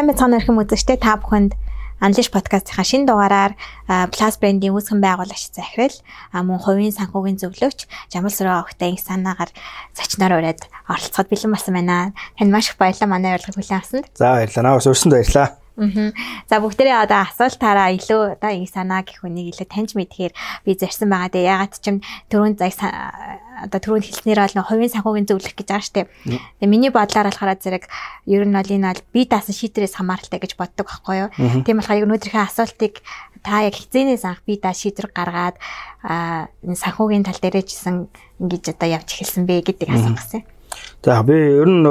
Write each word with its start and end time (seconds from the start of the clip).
Сайн 0.00 0.16
мэцхан 0.16 0.32
өрхөм 0.32 0.64
үзэгчтэй 0.64 0.96
та 0.96 1.20
бүхэнд 1.20 1.60
Unleash 2.00 2.32
podcast-ийн 2.32 2.88
шинэ 2.88 3.04
дугаараар 3.04 3.52
Plus 4.08 4.40
brand-ийн 4.40 4.72
үүсгэн 4.72 4.96
байгуулагч 4.96 5.52
захирал 5.52 5.92
мөн 6.32 6.56
хувийн 6.56 6.96
санхүүгийн 6.96 7.36
зөвлөгч 7.36 7.84
Жамал 8.08 8.32
Сүрэ 8.32 8.64
огтой 8.64 8.96
инх 8.96 9.04
санаагаар 9.04 9.52
зочноор 9.92 10.40
ураад 10.40 10.64
оролцоход 10.88 11.28
бэлэн 11.28 11.52
болсон 11.52 11.76
байна. 11.76 12.16
Танд 12.40 12.48
маш 12.48 12.72
их 12.72 12.80
баярлалаа 12.80 13.12
манай 13.12 13.36
урилгыг 13.36 13.60
хүлээн 13.60 13.76
авсанд. 13.76 14.08
За 14.16 14.40
баярлалаа. 14.40 14.80
Наваас 14.80 14.88
өрсөнд 14.88 15.12
баярлалаа. 15.20 15.59
За 15.80 16.60
бүгдээрээ 16.60 16.96
одоо 17.08 17.24
асуултаараа 17.24 17.88
илүү 17.96 18.36
одоо 18.36 18.50
энэ 18.52 18.68
санаа 18.68 19.00
гэх 19.00 19.24
үнийг 19.24 19.56
илүү 19.56 19.68
таньж 19.68 19.96
мэдхээр 19.96 20.32
би 20.64 20.70
зорьсон 20.76 21.08
байгаа. 21.08 21.32
Тэгээ 21.32 21.52
ягаад 21.56 21.74
ч 21.80 21.86
юм 21.88 21.96
түрүүн 22.28 22.54
зай 22.60 22.70
одоо 23.60 23.80
түрүүн 23.80 24.04
хэлснээр 24.04 24.40
бол 24.40 24.68
хувийн 24.68 24.92
санхүүгийн 24.92 25.28
зөвлөх 25.28 25.54
гэж 25.56 25.68
байгаа 25.68 25.84
штеп. 25.84 26.08
Тэгээ 26.24 26.68
миний 26.68 26.92
бодлоор 26.92 27.28
болохоор 27.28 27.56
зэрэг 27.60 27.84
ер 28.28 28.44
нь 28.44 28.56
бол 28.56 28.72
энэ 28.72 28.88
бол 28.88 29.04
би 29.12 29.20
даасан 29.28 29.56
шийдвэрээс 29.56 29.96
хамааралтай 30.00 30.40
гэж 30.40 30.52
боддог 30.56 30.86
байхгүй 30.88 31.16
юу. 31.24 31.28
Тийм 31.64 31.80
болохоор 31.80 32.04
өнөөдрийнхээ 32.08 32.44
асуултыг 32.48 33.04
та 33.44 33.64
яг 33.64 33.76
хизээнээс 33.76 34.24
анх 34.24 34.40
би 34.44 34.56
даа 34.60 34.72
шийдвэр 34.72 35.12
гаргаад 35.12 35.56
энэ 36.04 36.76
санхүүгийн 36.76 37.24
тал 37.24 37.40
дээрээ 37.40 37.64
жисэн 37.64 38.08
ингэж 38.40 38.76
одоо 38.76 38.88
явж 39.00 39.08
эхэлсэн 39.16 39.44
бэ 39.44 39.64
гэдэг 39.64 39.88
асуух 39.92 40.16
гэсэн. 40.16 40.40
За 41.04 41.20
би 41.24 41.36
ер 41.36 41.68
нь 41.68 41.84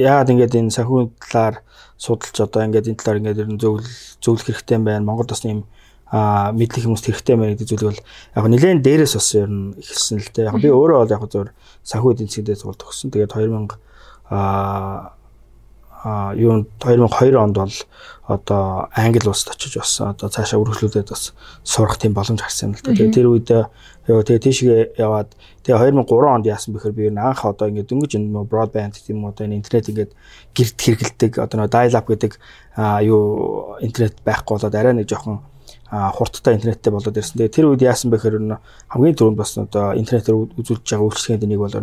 яагаад 0.00 0.32
ингэж 0.32 0.52
энэ 0.56 0.74
санхүүгийн 0.76 1.10
талаар 1.20 1.56
судалж 2.00 2.36
одоо 2.40 2.60
ингээд 2.64 2.88
энэ 2.88 3.00
талаар 3.00 3.20
ингээд 3.20 3.42
ер 3.44 3.50
нь 3.52 3.60
зөвлөл 3.60 3.90
зөвлөх 4.24 4.46
хэрэгтэй 4.48 4.78
байна. 4.80 5.04
Монгол 5.04 5.28
бас 5.28 5.44
ийм 5.44 5.68
а 6.10 6.50
мэдлэг 6.50 6.84
хүмүүст 6.88 7.06
хэрэгтэй 7.06 7.36
байна 7.36 7.54
гэдэг 7.54 7.68
зүйлийг 7.70 7.88
бол 7.92 8.02
яг 8.34 8.44
нэлээд 8.50 8.82
дээрээс 8.82 9.14
бас 9.14 9.28
ер 9.38 9.50
нь 9.52 9.76
ихэлсэн 9.78 10.18
л 10.18 10.32
дээ. 10.34 10.48
Яг 10.50 10.56
би 10.58 10.68
өөрөө 10.72 10.98
бол 11.04 11.14
яг 11.14 11.22
зөв 11.30 11.52
санхүү 11.86 12.10
эдийн 12.16 12.28
засгийн 12.28 12.46
дэд 12.50 12.60
сургалт 12.60 12.82
өгсөн. 12.82 13.12
Тэгээд 13.14 13.34
2000 13.36 13.68
а 13.70 13.78
а 14.30 15.19
юу 16.04 16.66
2002 16.80 17.36
онд 17.36 17.56
бол 17.56 17.72
одоо 18.26 18.88
англи 18.94 19.28
улсад 19.28 19.54
очиж 19.54 19.76
бас 19.76 20.00
одоо 20.00 20.28
цаашаа 20.30 20.60
үргэлжлүүлээд 20.60 21.10
бас 21.10 21.34
сурах 21.62 21.98
тийм 21.98 22.14
боломж 22.14 22.40
гарсан 22.40 22.70
юм 22.70 22.74
л 22.78 22.82
да. 22.84 22.94
Тэгээ 22.94 23.12
тэр 23.12 23.26
үед 23.28 23.50
тэгээ 23.50 24.22
тэгээ 24.24 24.44
тийшээ 24.46 24.78
яваад 24.96 25.34
тэгээ 25.66 25.92
2003 25.92 26.34
онд 26.34 26.46
яасан 26.46 26.72
бэхээр 26.72 26.94
би 26.94 27.10
анх 27.10 27.44
одоо 27.44 27.68
ингээд 27.68 27.90
дөнгөж 27.90 28.12
энэ 28.16 28.48
broadband 28.48 28.96
тийм 29.02 29.26
одоо 29.26 29.44
энэ 29.44 29.60
интернет 29.60 29.90
ингээд 29.90 30.12
гэрд 30.56 30.78
хэрэгэлдэг 30.78 31.32
одоо 31.36 31.68
dial 31.68 31.94
up 31.98 32.06
гэдэг 32.08 32.32
юу 33.04 33.76
интернет 33.84 34.16
байхгүй 34.24 34.56
болоод 34.56 34.74
арай 34.78 34.94
нэг 34.94 35.10
жоохон 35.10 35.44
хурдтай 35.90 36.54
интернеттэй 36.54 36.92
болоод 36.92 37.18
ирсэн. 37.18 37.34
Тэгээ 37.34 37.54
тэр 37.54 37.66
үед 37.74 37.82
яасан 37.82 38.14
бэхээр 38.14 38.38
хамгийн 38.94 39.16
түрүүнд 39.18 39.38
бас 39.38 39.58
одоо 39.58 39.90
интернетээр 39.98 40.54
үзүүлж 40.54 40.86
байгаа 40.86 41.06
үйлчлэгээний 41.10 41.50
нэг 41.50 41.60
бол 41.60 41.74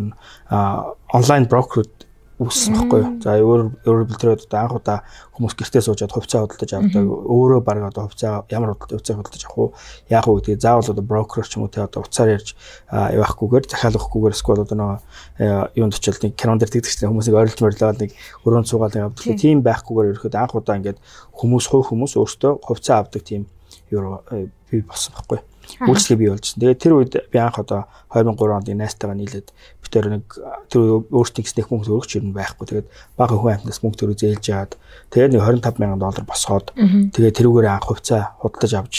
онлайн 1.11 1.45
брокерүүд 1.51 1.96
үүссэн 2.37 2.73
байхгүй 2.77 2.99
юу. 3.01 3.11
За 3.17 3.33
өөр 3.41 4.05
билдрээд 4.05 4.45
одоо 4.45 4.59
анх 4.61 4.75
удаа 4.77 4.97
хүмүүс 5.33 5.57
гэртээ 5.57 5.81
суужаад 5.81 6.13
хувьцаа 6.13 6.45
худалдаж 6.45 6.71
авдаг. 6.77 7.01
Өөрөө 7.01 7.61
баг 7.65 7.81
одоо 7.89 8.05
хувьцаа 8.05 8.45
ямар 8.53 8.77
хувьцаа 8.77 9.17
худалдаж 9.17 9.41
авах 9.41 9.57
уу? 9.57 9.69
Яах 10.05 10.29
вэ 10.29 10.45
гэдэг 10.45 10.61
заавал 10.61 10.85
одоо 10.85 11.01
брокер 11.01 11.49
ч 11.49 11.57
юм 11.57 11.65
уу 11.65 11.73
те 11.73 11.81
одоо 11.81 12.05
уцаар 12.05 12.37
ярьж 12.37 12.53
явахгүйгээр 12.93 13.65
захиалгахгүйгээр 13.73 14.35
эсвэл 14.37 14.61
одоо 14.69 14.77
нөгөө 14.77 15.81
юунд 15.81 15.97
очил 15.97 16.21
нэг 16.21 16.33
кинон 16.37 16.61
дээр 16.61 16.73
тэгдэг 16.77 16.93
чинь 16.93 17.09
хүмүүсийг 17.09 17.33
ойрлж 17.41 17.57
морилоод 17.57 18.01
нэг 18.05 18.11
өрөөнд 18.45 18.69
суугаад 18.69 19.01
явдаг. 19.01 19.25
Тийм 19.33 19.65
байхгүйгээр 19.65 20.13
ерөөхдөө 20.13 20.37
анх 20.37 20.53
удаа 20.53 20.77
ингээд 20.77 21.01
хүмүүс 21.33 21.65
хувь 21.73 21.89
хүмүүс 21.89 22.21
өөртөө 22.21 22.53
хувьцаа 22.61 23.01
авдаг 23.01 23.25
тийм 23.25 23.49
юу 23.89 24.21
бий 24.69 24.85
болсон 24.85 25.17
байхгүй 25.17 25.41
юу 25.41 25.57
үйлчлэгээ 25.67 26.17
бий 26.17 26.29
болж. 26.31 26.47
Тэгээд 26.55 26.79
тэр 26.79 26.93
үед 26.95 27.13
би 27.31 27.37
анх 27.39 27.59
одоо 27.59 27.87
2003 28.11 28.55
онд 28.55 28.67
найстайгаа 28.71 29.17
нийлээд 29.17 29.47
би 29.51 29.76
тэр 29.91 30.05
нэг 30.11 30.25
тэр 30.71 30.81
өөртөө 31.09 31.43
гэснэх 31.43 31.71
мөнгө 31.71 31.93
өргөч 31.93 32.11
юм 32.19 32.33
байхгүй. 32.35 32.65
Тэгээд 32.67 32.87
бага 33.17 33.35
хүн 33.37 33.55
амтнаас 33.57 33.81
мөнгө 33.83 33.99
төрөө 34.03 34.17
зээлж 34.17 34.45
яагаад 34.51 34.73
тэгээд 35.11 35.33
нэг 35.33 35.41
25 35.43 35.77
сая 35.77 35.97
доллар 35.97 36.25
босгоод 36.27 36.67
тэгээд 37.15 37.37
тэрүүгээр 37.37 37.67
анх 37.71 37.87
хувьцаа 37.87 38.21
худалдаж 38.41 38.73
авч 38.75 38.95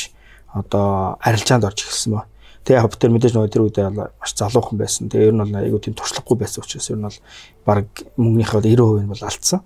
одоо 0.54 1.16
арилжаанд 1.20 1.68
орж 1.68 1.84
эхэлсэн 1.84 2.12
ба. 2.16 2.26
Тэгээ 2.64 2.80
яг 2.82 2.90
битэр 2.92 3.12
мэдээж 3.14 3.34
нөгөө 3.36 3.52
тэр 3.52 3.64
үед 3.64 3.78
бол 3.78 4.10
маш 4.18 4.32
залуухан 4.34 4.76
байсан. 4.78 5.08
Тэгээ 5.08 5.30
ер 5.30 5.36
нь 5.36 5.42
бол 5.42 5.58
айгүй 5.58 5.80
тийм 5.84 5.94
туршлахгүй 5.94 6.36
байсан 6.36 6.60
учраас 6.64 6.90
ер 6.90 6.98
нь 6.98 7.06
бол 7.06 7.18
баг 7.68 7.88
мөнгөнийхөө 8.16 8.60
90% 8.64 9.04
нь 9.04 9.12
бол 9.12 9.24
алдсан. 9.28 9.60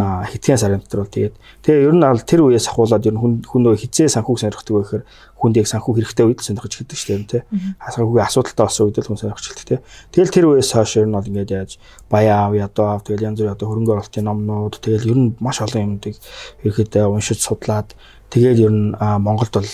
Аа 0.00 0.24
хэдхэн 0.28 0.60
сарын 0.60 0.82
дотор 0.82 1.04
бол 1.04 1.12
тэгээд 1.12 1.34
тэгээ 1.64 1.86
ер 1.88 1.94
нь 1.96 2.04
бол 2.04 2.24
тэр 2.24 2.40
үеэс 2.44 2.68
ахуулаад 2.68 3.06
ер 3.08 3.14
нь 3.14 3.20
хүн 3.20 3.32
хүн 3.46 3.62
нөгөө 3.62 3.80
хизээ 3.86 4.08
санхүүг 4.12 4.38
сонирхдаг 4.40 4.74
байхээр 4.76 5.04
хүнд 5.42 5.56
яг 5.58 5.66
санхүү 5.66 5.92
хэрэгтэй 5.98 6.24
үед 6.28 6.40
сонирхож 6.40 6.72
эхэлдэг 6.76 6.98
шүү 6.98 7.10
дээ 7.18 7.42
тийм. 7.42 7.74
Санхүүгийн 7.82 8.26
асуудалтай 8.30 8.62
болсон 8.62 8.84
үед 8.86 8.98
л 9.02 9.08
хүн 9.10 9.18
сонирхож 9.18 9.46
эхэлдэг 9.50 9.68
тийм. 9.68 9.80
Тэгэл 10.14 10.34
тэр 10.34 10.46
үеэс 10.54 10.70
хойш 10.70 10.92
ер 11.02 11.08
нь 11.10 11.16
бол 11.18 11.28
ингээд 11.28 11.50
яаж 11.50 11.70
баяа 12.06 12.46
ав 12.46 12.54
ядуу 12.54 12.86
ав 12.86 13.02
тэгэл 13.02 13.26
янз 13.26 13.38
бүр 13.42 13.50
одоо 13.50 13.66
хөрөнгө 13.66 13.92
оруулалтын 13.96 14.26
номнууд 14.28 14.74
тэгэл 14.78 15.10
ер 15.10 15.18
нь 15.18 15.34
маш 15.42 15.58
олон 15.58 15.98
юмдыг 15.98 16.14
ихэд 16.62 16.94
уншиж 17.10 17.42
судлаад 17.42 17.90
Тэгээд 18.32 18.58
ер 18.64 18.72
нь 18.72 18.96
Монголд 18.96 19.52
бол 19.52 19.68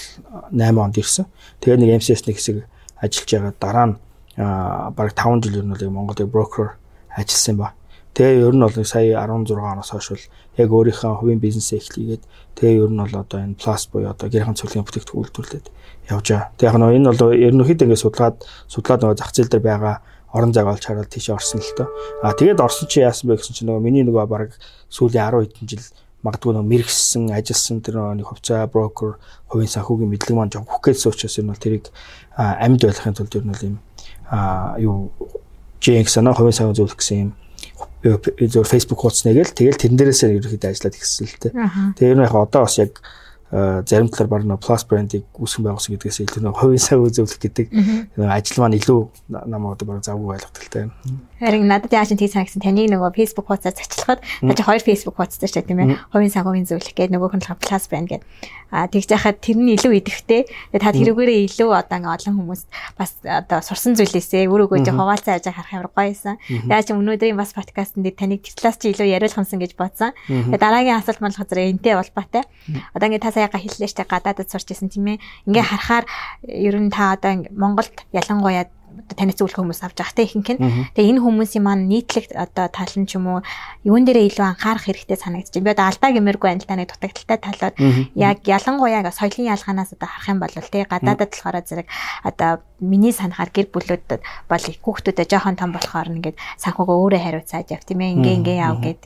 8 0.51 0.75
онд 0.75 0.99
ирсэн. 0.99 1.31
Тэгээд 1.63 1.79
нэг 1.79 1.91
MCS 2.03 2.27
нэг 2.27 2.43
хэсэг 2.43 2.67
ажиллаж 2.99 3.31
байгаа 3.31 3.55
дараа 3.63 3.87
нь 3.87 3.95
бараг 4.99 5.15
5 5.15 5.47
жил 5.47 5.63
ер 5.63 5.67
нь 5.67 5.71
бол 5.71 5.95
Монголын 5.95 6.27
брокер 6.27 6.75
ажилласан 7.15 7.57
ба. 7.57 7.79
Тэгээ 8.19 8.43
ер 8.43 8.55
нь 8.59 8.63
бол 8.67 8.75
сая 8.83 9.15
16 9.15 9.55
оноос 9.55 9.91
хойш 9.95 10.11
бол 10.11 10.27
яг 10.59 10.71
өөрийнхөө 10.75 11.23
хувийн 11.23 11.39
бизнесээ 11.39 11.79
эхлэгээд 11.79 12.23
тэгээ 12.59 12.83
ер 12.83 12.91
нь 12.91 12.99
бол 12.99 13.15
одоо 13.15 13.39
энэ 13.39 13.55
плас 13.55 13.87
буюу 13.87 14.11
одоо 14.11 14.27
гэрхэн 14.27 14.59
цэвэрлэгийн 14.59 14.87
бүтээгдэхүүн 14.91 15.23
үйлдвэрлээд 15.23 15.67
явж 16.11 16.27
байгаа. 16.27 16.51
Тэгээ 16.59 16.67
яг 16.67 16.77
нь 16.83 16.97
энэ 16.99 17.09
бол 17.15 17.31
ерөнхийдөө 17.31 17.87
ингээд 17.87 18.03
судлаад 18.03 18.37
судлаад 18.67 19.01
нөгөө 19.07 19.19
зах 19.23 19.31
зээл 19.31 19.53
дээр 19.55 19.63
байгаа 19.71 19.97
орон 20.35 20.51
зайг 20.51 20.67
олж 20.67 20.83
хараад 20.83 21.11
тийш 21.15 21.31
орсон 21.31 21.63
л 21.63 21.75
тоо. 21.79 21.89
А 22.27 22.35
тэгээд 22.35 22.59
орсон 22.59 22.91
чи 22.91 23.07
яасан 23.07 23.31
бэ 23.31 23.39
гэсэн 23.39 23.55
чинь 23.55 23.71
нөгөө 23.71 23.87
миний 23.87 24.03
нөгөө 24.03 24.27
баг 24.27 24.51
сүүлийн 24.91 25.31
10 25.31 25.47
хэдэн 25.47 25.69
жил 25.71 25.87
магадгүй 26.23 26.53
нэг 26.55 26.67
мэрэгсэн 26.67 27.31
ажилласан 27.31 27.79
тэр 27.79 28.03
нэг 28.19 28.27
хувьцаа 28.27 28.67
брокер 28.67 29.23
хувийн 29.47 29.71
санхүүгийн 29.71 30.11
мэдлэг 30.11 30.35
маань 30.35 30.51
жоох 30.51 30.83
гэхээс 30.83 31.07
учраас 31.07 31.39
энэ 31.39 31.51
бол 31.55 31.63
тэрийг 31.63 31.85
амьд 32.35 32.83
байлгахын 32.83 33.15
тулд 33.15 33.37
ер 33.39 33.45
нь 33.47 33.53
бол 33.55 33.67
юм 33.67 33.77
юу 34.83 34.97
JX 35.79 36.19
санаа 36.19 36.35
хувийн 36.35 36.59
санхүү 36.59 36.75
зөвлөх 36.75 36.99
гэсэн 36.99 37.19
юм 37.23 37.31
зөв 38.03 38.67
Facebook 38.67 38.99
хуудас 38.99 39.23
нэгээл 39.27 39.55
тэгэл 39.55 39.79
тэрэн 39.79 39.99
дээрээсээ 39.99 40.39
ерөөхдөө 40.39 40.71
ажиллаад 40.71 40.97
тээ. 41.43 41.53
Тэгээ 41.99 42.13
ер 42.15 42.19
нь 42.19 42.27
яг 42.27 42.35
одоо 42.35 42.63
бас 42.67 42.79
яг 42.79 42.99
зарим 43.51 44.09
талаар 44.13 44.29
баг 44.29 44.43
нэг 44.45 44.61
plus 44.61 44.85
brand-ийг 44.85 45.25
үүсгэн 45.33 45.65
байгуулсан 45.65 45.97
гэдгээс 45.97 46.21
илүү 46.21 46.43
нэг 46.45 46.57
хувийн 46.61 46.85
сайн 46.85 47.01
үзүүлэх 47.01 47.41
гэдэг 47.41 47.67
ажил 48.29 48.61
маань 48.61 48.77
илүү 48.77 49.01
намайг 49.49 49.81
одоо 49.81 49.87
баг 49.89 50.05
завгүй 50.05 50.37
таа. 50.69 50.93
Харин 51.41 51.65
надад 51.65 51.93
яаж 51.93 52.13
тийг 52.13 52.29
санагсан 52.29 52.61
таныг 52.61 52.93
нөгөө 52.93 53.17
Facebook 53.17 53.49
хуудасаар 53.49 53.73
зачлахад 53.73 54.21
наач 54.45 54.61
хоёр 54.61 54.85
Facebook 54.85 55.17
хуудастай 55.17 55.49
ч 55.49 55.65
тийм 55.65 55.81
ээ. 55.81 55.97
Хувийн 56.13 56.35
санхүүгийн 56.35 56.69
зөвлөх 56.69 56.93
гэдэг 56.93 57.17
нөгөөх 57.17 57.41
нь 57.41 57.47
plus 57.57 57.85
brand 57.89 58.09
гэдэг. 58.13 58.29
А 58.71 58.85
тэгж 58.89 59.09
яхад 59.17 59.41
тэр 59.41 59.57
нь 59.57 59.73
илүү 59.75 60.05
идэвхтэй. 60.05 60.45
Тэгээ 60.73 60.83
та 60.85 60.93
тэрүүгээрээ 60.93 61.49
илүү 61.49 61.71
одоо 61.73 61.97
ингээ 61.99 62.15
олон 62.21 62.35
хүмүүс 62.37 62.63
бас 63.01 63.11
одоо 63.25 63.59
сурсан 63.65 63.97
зүйлээсээ 63.97 64.45
өөрөөгөө 64.45 64.85
жоо 64.85 64.97
хуваалцаа 64.97 65.41
яаж 65.41 65.49
харах 65.49 65.73
ямар 65.73 65.91
гоёсэн. 65.97 66.37
Яаж 66.69 66.93
өнөөдрийн 66.93 67.41
бас 67.41 67.57
подкастн 67.57 68.05
дээр 68.05 68.17
таныг 68.21 68.45
талаас 68.45 68.77
чи 68.77 68.93
илүү 68.93 69.09
яриулхансан 69.09 69.57
гэж 69.57 69.73
бодсон. 69.73 70.13
Тэгээ 70.29 70.61
дараагийн 70.61 71.01
асуулт 71.01 71.21
маань 71.25 71.33
болохоор 71.33 71.65
энтэй 71.65 71.97
улбаатай. 71.97 72.45
Одоо 72.93 73.07
ингээ 73.09 73.25
та 73.25 73.33
саяга 73.33 73.57
хэллээ 73.57 73.89
штэ 73.89 74.05
гадаадд 74.05 74.53
сурч 74.53 74.69
исэн 74.77 74.93
тийм 74.93 75.17
ээ. 75.17 75.23
Ингээ 75.49 75.65
харахаар 75.65 76.05
ер 76.45 76.77
нь 76.77 76.93
та 76.93 77.17
одоо 77.17 77.49
Монголд 77.57 78.05
ялангуяа 78.13 78.69
танаас 79.17 79.39
зөвлөх 79.39 79.61
хүмүүс 79.63 79.83
авч 79.85 79.99
байгаа. 79.99 80.17
Те 80.17 80.27
ихэнх 80.27 80.51
нь. 80.57 80.61
Тэгээ 80.95 81.11
энэ 81.15 81.23
хүмүүсийн 81.23 81.65
маань 81.65 81.89
нийтлэг 81.89 82.35
одоо 82.35 82.67
тал 82.73 82.95
нь 82.97 83.07
ч 83.07 83.17
юм 83.17 83.27
уу 83.29 83.41
юун 83.85 84.05
дээрээ 84.05 84.29
илүү 84.33 84.47
анхаарах 84.47 84.85
хэрэгтэй 84.87 85.19
санагдчих. 85.19 85.63
Би 85.63 85.71
одоо 85.73 85.87
алдаа 85.91 86.11
гэмэргүй 86.15 86.49
анилтааны 86.51 86.87
дутагдaltaй 86.89 87.39
талууд 87.39 87.75
яг 88.19 88.39
ялангуяа 88.47 89.11
соёлын 89.11 89.53
ялгаанаас 89.55 89.95
одоо 89.95 90.09
харах 90.09 90.29
юм 90.29 90.39
бол 90.41 90.55
те 90.55 90.85
гадаадад 90.85 91.31
болохоор 91.33 91.57
зэрэг 91.63 91.87
одоо 92.25 92.63
миний 92.81 93.13
санахаар 93.13 93.51
гэр 93.51 93.69
бүлүүдэд 93.75 94.23
бол 94.51 94.65
хүүхдүүдэд 94.85 95.31
жоохон 95.31 95.57
том 95.59 95.75
болохоор 95.75 96.09
ингээд 96.15 96.37
санхугаа 96.59 96.97
өөрөө 96.97 97.21
хариуцаад 97.23 97.69
яв 97.75 97.83
тийм 97.83 98.01
ээ 98.01 98.15
ингээ 98.17 98.35
ингээ 98.39 98.59
яв 98.63 98.77
гэд 98.79 99.01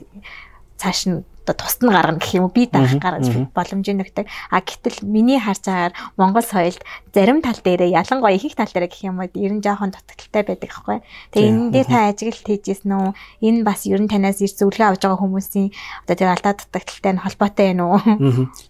цааш 0.77 1.01
нь 1.09 1.25
одоо 1.43 1.55
тусад 1.59 1.83
нь 1.83 1.91
гарна 1.91 2.19
гэх 2.23 2.39
юм 2.39 2.47
уу 2.47 2.55
би 2.55 2.71
дарах 2.71 2.95
гаргаж 3.03 3.27
боломжийн 3.51 3.99
нөхдөг. 3.99 4.31
А 4.51 4.63
гэтэл 4.63 5.03
миний 5.03 5.43
харж 5.43 5.67
байгаагаар 5.67 5.95
Монгол 6.15 6.47
соёлд 6.47 6.83
зарим 7.11 7.43
тал 7.43 7.59
дээрээ 7.59 7.91
ялангуяа 7.91 8.35
их 8.39 8.47
их 8.47 8.55
тал 8.55 8.71
дээрээ 8.71 8.91
гэх 8.91 9.03
юм 9.11 9.19
уу 9.19 9.27
ер 9.27 9.53
нь 9.53 9.63
жоохон 9.63 9.91
дутагдaltaй 9.91 10.43
байдаг 10.47 10.71
аахгүй. 10.71 10.99
Тэгээ 11.35 11.51
энэ 11.51 11.71
дээр 11.75 11.89
та 11.91 11.99
ажиглалт 12.15 12.47
хийжсэн 12.47 12.93
үү? 12.95 13.11
Энэ 13.43 13.61
бас 13.67 13.83
ер 13.91 13.99
нь 13.99 14.11
танаас 14.11 14.39
ирж 14.39 14.55
зөвлөгөө 14.63 14.95
авч 14.95 15.03
байгаа 15.03 15.19
хүмүүсийн 15.19 15.69
одоо 16.07 16.15
тэр 16.15 16.31
алдаа 16.31 16.55
дутагдaltaй 16.55 17.13
нь 17.19 17.23
холбоотой 17.27 17.67
байна 17.75 17.85
уу? 17.91 18.01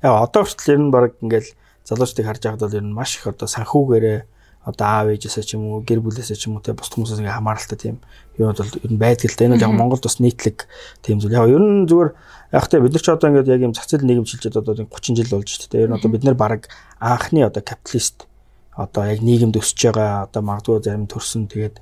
Яа 0.01 0.25
одоо 0.25 0.43
хүртэл 0.49 0.73
ер 0.73 0.81
нь 0.81 0.93
баг 0.93 1.13
ингээл 1.21 1.51
залуучдыг 1.85 2.25
харж 2.25 2.43
байхад 2.43 2.63
бол 2.65 2.79
ер 2.81 2.85
нь 2.89 2.97
маш 2.97 3.21
их 3.21 3.29
одоо 3.29 3.49
санхүүгээрээ 3.51 4.19
одоо 4.63 4.87
аав 4.87 5.07
ээжээсээ 5.11 5.43
ч 5.43 5.51
юм 5.59 5.67
уу 5.67 5.83
гэр 5.83 5.99
бүлээсээ 5.99 6.39
ч 6.39 6.47
юм 6.47 6.59
уу 6.59 6.63
те 6.63 6.71
бусд 6.71 6.95
хүмүүсээс 6.95 7.19
ингээ 7.19 7.35
хамааралтай 7.35 7.79
тийм 7.79 7.97
юмуд 8.39 8.63
бол 8.63 8.79
ер 8.79 8.91
нь 8.95 9.01
байдаг 9.03 9.27
л 9.27 9.35
да. 9.35 9.45
Энэ 9.45 9.55
бол 9.59 9.67
яг 9.67 9.75
Монголд 9.75 10.05
бас 10.07 10.19
нийтлэг 10.23 10.59
тийм 11.03 11.19
зүйл. 11.19 11.35
Яг 11.35 11.51
ер 11.51 11.59
нь 11.59 11.91
зүгээр 11.91 12.11
яг 12.55 12.65
тэ 12.71 12.79
бид 12.79 12.95
нар 12.95 13.03
ч 13.03 13.09
одоо 13.11 13.29
ингээд 13.35 13.51
яг 13.51 13.61
юм 13.67 13.75
зах 13.75 13.91
зээл 13.91 14.07
нийгэм 14.07 14.27
шилжээд 14.31 14.63
одоо 14.63 14.75
30 14.87 15.19
жил 15.19 15.35
болж 15.35 15.49
шүү 15.51 15.67
дээ. 15.67 15.83
Ер 15.83 15.91
нь 15.91 15.97
одоо 15.99 16.11
бид 16.15 16.23
нар 16.23 16.39
баг 16.39 16.71
анхны 17.03 17.43
одоо 17.43 17.59
капиталист 17.59 18.31
одоо 18.79 19.03
яг 19.05 19.19
нийгэмд 19.19 19.59
өсөж 19.59 19.79
байгаа 19.91 20.31
одоо 20.31 20.43
магадгүй 20.47 20.79
зарим 20.79 21.11
төрсөн 21.11 21.51
тэгээд 21.51 21.77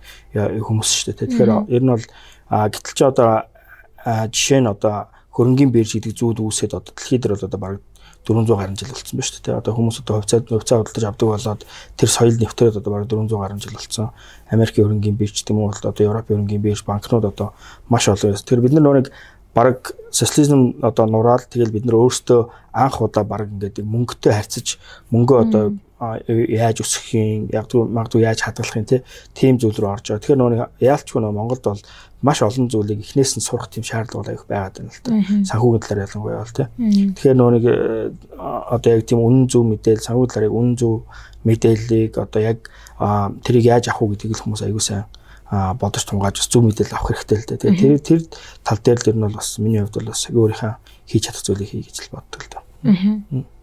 хүмүүс 0.64 0.88
шүү 0.88 1.06
дээ. 1.12 1.28
Тэгэхээр 1.36 1.50
ер 1.68 1.82
нь 1.84 1.92
бол 1.92 2.06
гэтэл 2.48 2.96
ч 2.96 3.00
одоо 3.04 3.44
жишээ 4.32 4.64
нь 4.64 4.72
одоо 4.72 5.12
хөрөнгөний 5.30 5.70
бирж 5.70 5.94
гэдэг 5.94 6.16
зүйл 6.16 6.42
үүсээд 6.42 6.74
одоо 6.74 6.90
дэлхийд 6.96 7.22
дээр 7.22 7.34
бол 7.36 7.46
одоо 7.46 7.60
бараг 7.60 7.82
400 8.26 8.56
гаруй 8.56 8.76
жил 8.76 8.92
болсон 8.92 9.16
ба 9.16 9.24
шүү 9.24 9.40
дээ. 9.44 9.58
Одоо 9.60 9.72
хүмүүс 9.74 10.00
одоо 10.04 10.14
хувьцаа 10.20 10.40
хувьцаа 10.44 10.78
худалдаж 10.80 11.04
авдаг 11.08 11.28
болоод 11.28 11.62
тэр 11.96 12.08
соёл 12.08 12.36
нэвтрээд 12.36 12.76
одоо 12.76 12.92
бараг 12.92 13.08
400 13.08 13.40
гаруй 13.40 13.60
жил 13.60 13.74
болсон. 13.74 14.10
Америкийн 14.50 14.84
хөрөнгөний 14.86 15.16
бирж 15.16 15.44
гэм 15.44 15.56
үү 15.56 15.72
одоо 15.80 16.04
Европын 16.04 16.36
хөрөнгөний 16.36 16.60
бирж 16.60 16.84
банкнууд 16.84 17.24
одоо 17.24 17.54
маш 17.88 18.08
олон 18.08 18.36
байсан. 18.36 18.46
Тэр 18.46 18.60
бид 18.60 18.72
нар 18.76 19.00
нэг 19.00 19.12
бараг 19.54 19.92
социализм 20.10 20.76
одоо 20.82 21.06
нураал 21.06 21.42
тэгэл 21.48 21.72
бид 21.72 21.84
нар 21.84 21.96
өөрсдөө 21.96 22.40
анх 22.72 23.00
удаа 23.00 23.24
бараг 23.24 23.50
ингээд 23.50 23.82
мөнгөтэй 23.82 24.32
харьцаж 24.32 24.78
мөнгөө 25.10 25.38
одоо 25.48 25.62
яаж 26.00 26.80
өсгөх 26.80 27.12
юм 27.12 27.48
ягдгүй 27.52 27.84
магадгүй 27.92 28.24
яаж 28.24 28.40
хадгалах 28.40 28.76
юм 28.80 28.86
те 28.88 29.02
тийм 29.36 29.60
зүйл 29.60 29.76
рүү 29.76 29.90
орж 29.92 30.04
байгаа. 30.08 30.22
Тэгэхээр 30.24 30.40
нөгөө 30.40 30.68
яалчгүй 30.80 31.20
нөгөө 31.20 31.36
Монголд 31.36 31.64
бол 31.68 31.82
маш 32.24 32.40
олон 32.40 32.68
зүйлийг 32.72 33.04
эхнээс 33.04 33.36
нь 33.36 33.44
сурах 33.44 33.68
тийм 33.68 33.84
шаардлага 33.84 34.32
их 34.32 34.48
байгаад 34.48 34.80
байна 34.80 34.92
л 34.92 35.04
та. 35.04 35.12
Санхүүгийн 35.44 35.84
талаар 35.84 36.04
ялангуяа 36.08 36.40
бол 36.40 36.56
те. 36.56 36.64
Тэгэхээр 37.20 37.36
нөгөө 37.36 37.52
нэг 37.52 37.64
одоо 38.40 38.90
яг 38.96 39.04
тийм 39.04 39.20
үнэн 39.20 39.44
зөв 39.52 39.64
мэдээлэл 39.68 40.06
санхүүгийн 40.08 40.32
талаар 40.32 40.48
яг 40.48 40.56
үнэн 40.56 40.74
зөв 40.80 40.94
мэдээллийг 41.44 42.12
одоо 42.16 42.40
яг 42.40 42.58
тэрийг 43.44 43.64
яаж 43.68 43.84
авах 43.92 44.00
уу 44.00 44.12
гэдгийг 44.16 44.40
хүмүүс 44.40 44.64
аягүй 44.64 44.84
сайн 44.84 45.04
бодож 45.52 46.04
тунгааж 46.08 46.40
зөв 46.48 46.64
мэдээлэл 46.64 46.96
авах 46.96 47.12
хэрэгтэй 47.12 47.36
л 47.36 47.48
дээ. 47.48 47.60
Тэгээ 47.60 48.00
тэр 48.00 48.00
тэр 48.00 48.20
тал 48.64 48.80
дээр 48.80 49.00
л 49.04 49.08
ер 49.12 49.16
нь 49.20 49.24
бол 49.28 49.36
бас 49.36 49.60
миний 49.60 49.80
хувьд 49.84 49.96
бол 50.00 50.12
бас 50.12 50.24
өөрийнхөө 50.32 50.72
хийж 51.08 51.22
чадах 51.28 51.44
зүйлийг 51.44 51.68
хий 51.72 51.84
гэж 51.84 51.96
л 52.08 52.12
боддог 52.16 52.40
л 52.40 52.52
доо. 52.52 52.62
Аа 52.88 53.59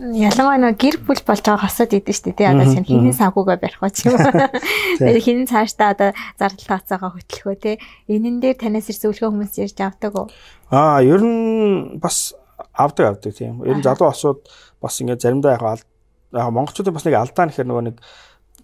ялангуяа 0.00 0.56
нэг 0.56 0.80
гэр 0.80 0.96
бүл 1.04 1.20
болж 1.28 1.44
байгаа 1.44 1.68
хосод 1.68 1.92
идэв 1.92 2.16
шүү 2.16 2.32
дээ. 2.32 2.56
Одоо 2.56 2.66
шинэ 2.72 2.88
хинэн 2.88 3.12
санхугаа 3.12 3.60
барих 3.60 3.84
уу 3.84 3.92
юм. 3.92 4.16
Тэр 4.98 5.20
хинэн 5.20 5.44
цаашдаа 5.44 5.92
одоо 5.92 6.10
зардал 6.40 6.80
тооцоогоо 6.80 7.20
хөтлөхөө 7.20 7.56
те. 7.60 7.72
Энэн 8.08 8.40
дээр 8.40 8.56
танаас 8.56 8.88
ирсэн 8.88 9.12
үлгөө 9.12 9.28
хүмүүс 9.28 9.60
ярьж 9.60 9.76
авдаг 9.84 10.12
уу? 10.16 10.26
Аа, 10.72 11.04
ер 11.04 11.20
нь 11.20 12.00
бас 12.00 12.32
авдаг 12.72 13.20
авдаг 13.20 13.36
тийм. 13.36 13.60
Ер 13.68 13.76
нь 13.76 13.84
залуу 13.84 14.08
осууд 14.08 14.48
бас 14.80 14.96
ингээд 15.04 15.20
заримдаа 15.20 15.60
яг 15.60 15.84
яг 16.32 16.48
монголчуудын 16.48 16.96
бас 16.96 17.04
нэг 17.04 17.20
алдаа 17.20 17.44
нэхэр 17.52 17.68
нөгөө 17.68 17.84
нэг 17.92 17.96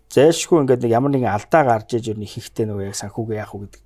зайлшгүй 0.08 0.64
ингээд 0.64 0.82
нэг 0.88 0.92
ямар 0.96 1.12
нэгэн 1.12 1.36
алдаа 1.36 1.62
гарч 1.68 2.00
иж 2.00 2.14
ер 2.14 2.18
нь 2.18 2.24
ихэнхдээ 2.24 2.64
нөгөө 2.64 2.88
яг 2.88 2.96
санхугаа 2.96 3.44
яах 3.44 3.52
уу 3.52 3.68
гэдэг 3.68 3.82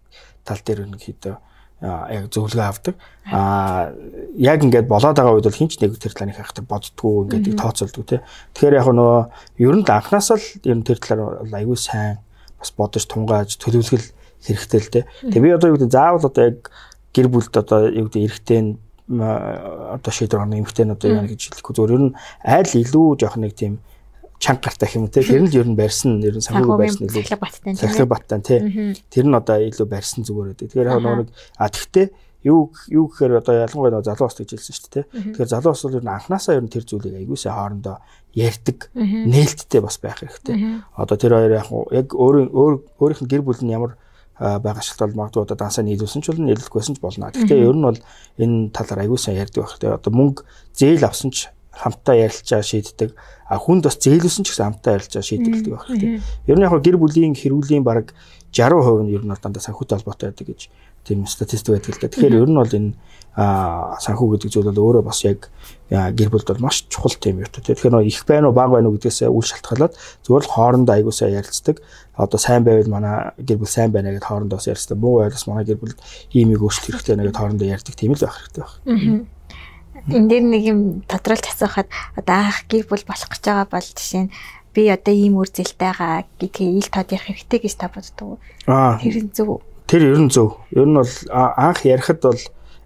тал 0.47 0.63
дээр 0.63 0.87
нэг 0.87 1.03
хийдэ 1.03 1.35
яг 1.81 2.29
зөвлөгөө 2.29 2.67
авдаг. 2.67 2.95
Аа 3.33 3.93
яг 4.37 4.61
ингээд 4.61 4.89
болоод 4.89 5.17
байгаа 5.17 5.37
үед 5.37 5.49
бол 5.49 5.61
хинч 5.61 5.81
нэг 5.81 5.97
тэр 5.97 6.13
талаар 6.13 6.37
хайхдаг 6.37 6.65
боддгоо 6.69 7.25
ингээд 7.25 7.57
тооцоолдог 7.57 8.05
тий. 8.05 8.21
Тэгэхээр 8.53 8.79
яг 8.81 8.89
нөгөө 8.93 9.21
ер 9.65 9.75
нь 9.81 9.89
анханаас 9.89 10.31
л 10.37 10.45
ер 10.69 10.77
нь 10.77 10.85
тэр 10.85 11.01
талаар 11.01 11.41
аягүй 11.49 11.79
сайн 11.81 12.21
бас 12.61 12.71
бодож 12.77 13.05
тунгааж 13.09 13.57
төлөвлөгөл 13.57 14.13
хэрэгтэй 14.45 14.81
л 14.81 14.93
тий. 14.93 15.05
Тэгээ 15.33 15.41
би 15.41 15.57
одоо 15.57 15.73
юу 15.73 15.77
гэдэг 15.81 15.93
заавал 15.97 16.29
одоо 16.29 16.45
яг 16.53 16.69
гэр 17.17 17.29
бүлд 17.33 17.55
одоо 17.57 17.89
юу 17.89 18.13
гэдэг 18.13 18.29
эрэгтэй 18.29 18.61
одоо 19.11 20.13
шийдвэр 20.13 20.45
гаргах 20.47 20.61
эмэгтэй 20.61 20.85
нь 20.85 20.95
одоо 20.95 21.09
яа 21.11 21.27
гэж 21.27 21.41
хэлэхгүй 21.51 21.75
зөвөр 21.75 21.95
ер 21.97 22.03
нь 22.13 22.17
айл 22.47 22.73
илүү 22.77 23.07
жоох 23.19 23.37
нэг 23.43 23.57
тийм 23.59 23.83
чанга 24.41 24.73
гартай 24.73 24.89
юм 24.97 25.09
те 25.13 25.21
тэр 25.21 25.45
нь 25.45 25.53
л 25.53 25.61
ер 25.61 25.69
нь 25.69 25.77
барьсан 25.77 26.25
ер 26.25 26.35
нь 26.35 26.45
санхүү 26.45 26.81
барьсан 26.81 27.07
илүү 27.13 27.25
сахилга 27.77 28.09
баттай 28.09 28.41
тий 28.41 28.61
тэр 29.13 29.29
нь 29.29 29.37
одоо 29.37 29.61
илүү 29.61 29.87
барьсан 29.87 30.25
зүгээр 30.25 30.57
байдаг. 30.57 30.67
Тэгэхээр 30.73 30.89
яг 30.89 31.01
нэг 31.05 31.29
а 31.61 31.69
тэгтээ 31.69 32.07
юу 32.49 32.73
юу 32.89 33.05
гэхээр 33.13 33.45
одоо 33.45 33.55
ялангуяа 33.69 34.01
залуу 34.01 34.33
ус 34.33 34.41
гэж 34.41 34.57
хэлсэн 34.57 34.73
шүү 34.73 34.91
дээ 34.97 35.05
тэгэхээр 35.37 35.53
залуу 35.53 35.77
бол 35.77 35.99
ер 36.01 36.05
нь 36.09 36.15
анханасаа 36.17 36.57
ер 36.57 36.65
нь 36.65 36.73
тэр 36.73 36.85
зүйлийг 36.89 37.21
аягуулсаа 37.21 37.53
хоорондоо 37.53 37.97
ярьдаг 38.33 38.79
нээлттэй 38.97 39.81
бас 39.85 40.01
байх 40.01 40.25
хэрэгтэй. 40.25 40.57
Одоо 40.97 41.17
тэр 41.21 41.37
хоёр 41.37 41.53
яг 41.61 42.09
өөр 42.17 42.49
өөрийнх 42.97 43.21
нь 43.21 43.29
гэр 43.29 43.45
бүл 43.45 43.61
нь 43.61 43.77
ямар 43.77 44.01
байгаа 44.41 44.81
шалтгаал 44.81 45.21
магадгүй 45.21 45.45
одоо 45.45 45.57
дансаа 45.61 45.85
нийлүүлсэн 45.85 46.25
ч 46.25 46.33
бол 46.33 46.41
нийлүүлэхгүйсэн 46.41 46.97
ч 46.97 47.01
болно. 47.05 47.29
Гэхдээ 47.29 47.61
ер 47.61 47.77
нь 47.77 47.85
бол 47.85 48.01
энэ 48.41 48.73
талаар 48.73 49.05
аягүй 49.05 49.21
сайн 49.21 49.37
ярьдаг 49.37 49.69
байх. 49.69 49.77
Тэгээ 49.77 49.99
одоо 50.01 50.13
мөнгө 50.17 50.49
зээл 50.73 51.05
авсан 51.05 51.29
ч 51.29 51.53
хамтдаа 51.81 52.17
ярилцаа 52.29 52.63
шийддэг. 52.63 53.17
А 53.49 53.59
хүнд 53.59 53.89
бас 53.89 53.97
зээлүүлсэн 53.99 54.45
ч 54.45 54.53
гэсэн 54.53 54.67
хамтдаа 54.69 54.93
ярилцаа 55.01 55.23
шийдэгддэг 55.25 55.73
байх 55.73 55.87
тийм. 55.89 56.21
Ер 56.47 56.57
нь 56.61 56.65
яг 56.65 56.77
гэр 56.77 57.01
бүлийн 57.01 57.35
хэрүүлийн 57.35 57.83
бараг 57.83 58.13
60% 58.53 59.09
нь 59.09 59.15
ер 59.17 59.25
нь 59.25 59.33
дандаа 59.33 59.63
санхүүтэй 59.65 59.97
холбоотой 59.99 60.31
байдаг 60.31 60.47
гэж 60.53 60.61
тийм 61.05 61.27
статистик 61.27 61.75
байдаг 61.75 61.97
л 61.97 62.01
да. 62.03 62.09
Тэгэхээр 62.13 62.37
ер 62.37 62.51
нь 62.51 62.59
бол 62.61 62.69
энэ 62.69 62.93
санхүү 63.37 64.37
гэдэг 64.37 64.51
зүйл 64.53 64.69
бол 64.69 64.85
өөрөө 64.85 65.05
бас 65.07 65.25
яг 65.25 65.49
гэр 65.89 66.29
бүлд 66.29 66.51
бол 66.51 66.67
маш 66.67 66.85
чухал 66.91 67.15
тийм 67.17 67.41
юм. 67.41 67.49
Тэгэхээр 67.49 68.05
их 68.05 68.27
байна 68.27 68.51
уу 68.51 68.55
бага 68.55 68.77
байна 68.77 68.91
уу 68.91 68.99
гэдгээс 68.99 69.25
үл 69.31 69.47
шалтгаалаад 69.47 69.95
л 69.95 70.51
хоорондоо 70.51 70.95
аягуулсаа 70.99 71.31
ярилцдаг. 71.31 71.81
Одоо 72.19 72.39
сайн 72.39 72.67
байвал 72.67 72.91
манай 72.91 73.33
гэр 73.39 73.63
бүл 73.63 73.71
сайн 73.71 73.95
байна 73.95 74.13
гэдээ 74.13 74.29
хоорондоо 74.29 74.59
бас 74.59 74.69
ярилцдаг. 74.69 74.99
Муу 74.99 75.23
байвал 75.23 75.39
бас 75.39 75.47
манай 75.47 75.65
гэр 75.65 75.79
бүл 75.79 75.95
ийм 76.35 76.53
их 76.53 76.61
өөрчлөлт 76.61 77.07
хэрэгтэй 77.07 77.15
байна 77.17 77.27
гэдээ 77.31 77.41
хоорондоо 77.41 77.69
ярьдаг 77.71 77.95
тийм 77.95 78.13
л 78.13 78.21
байх 78.21 78.37
хэрэгтэй 78.37 78.63
байна. 78.67 79.25
Энд 80.09 80.29
дээр 80.33 80.45
нэг 80.49 80.63
юм 80.65 80.81
тодруулж 81.05 81.45
асуухад 81.45 81.93
одоо 82.17 82.37
анх 82.49 82.65
гэр 82.71 82.89
бүл 82.89 83.05
болох 83.05 83.29
гэж 83.29 83.43
байгаа 83.45 83.69
бол 83.69 83.85
жишээ 83.85 84.25
нь 84.25 84.33
би 84.73 84.89
одоо 84.89 85.15
ийм 85.15 85.37
үр 85.37 85.51
зэлтэйгаа 85.51 86.25
гэдгийг 86.39 86.79
ил 86.79 86.89
тод 86.89 87.13
ярих 87.13 87.27
хэрэгтэй 87.29 87.61
гэж 87.61 87.75
та 87.77 87.91
боддог. 87.91 88.39
Тэр 89.03 89.17
нь 89.21 89.35
зөв. 89.35 89.61
Тэр 89.91 90.03
ер 90.15 90.19
нь 90.23 90.31
зөв. 90.31 90.57
Ер 90.71 90.87
нь 90.87 90.97
бол 90.97 91.15
анх 91.35 91.83
ярихад 91.85 92.23
бол 92.23 92.41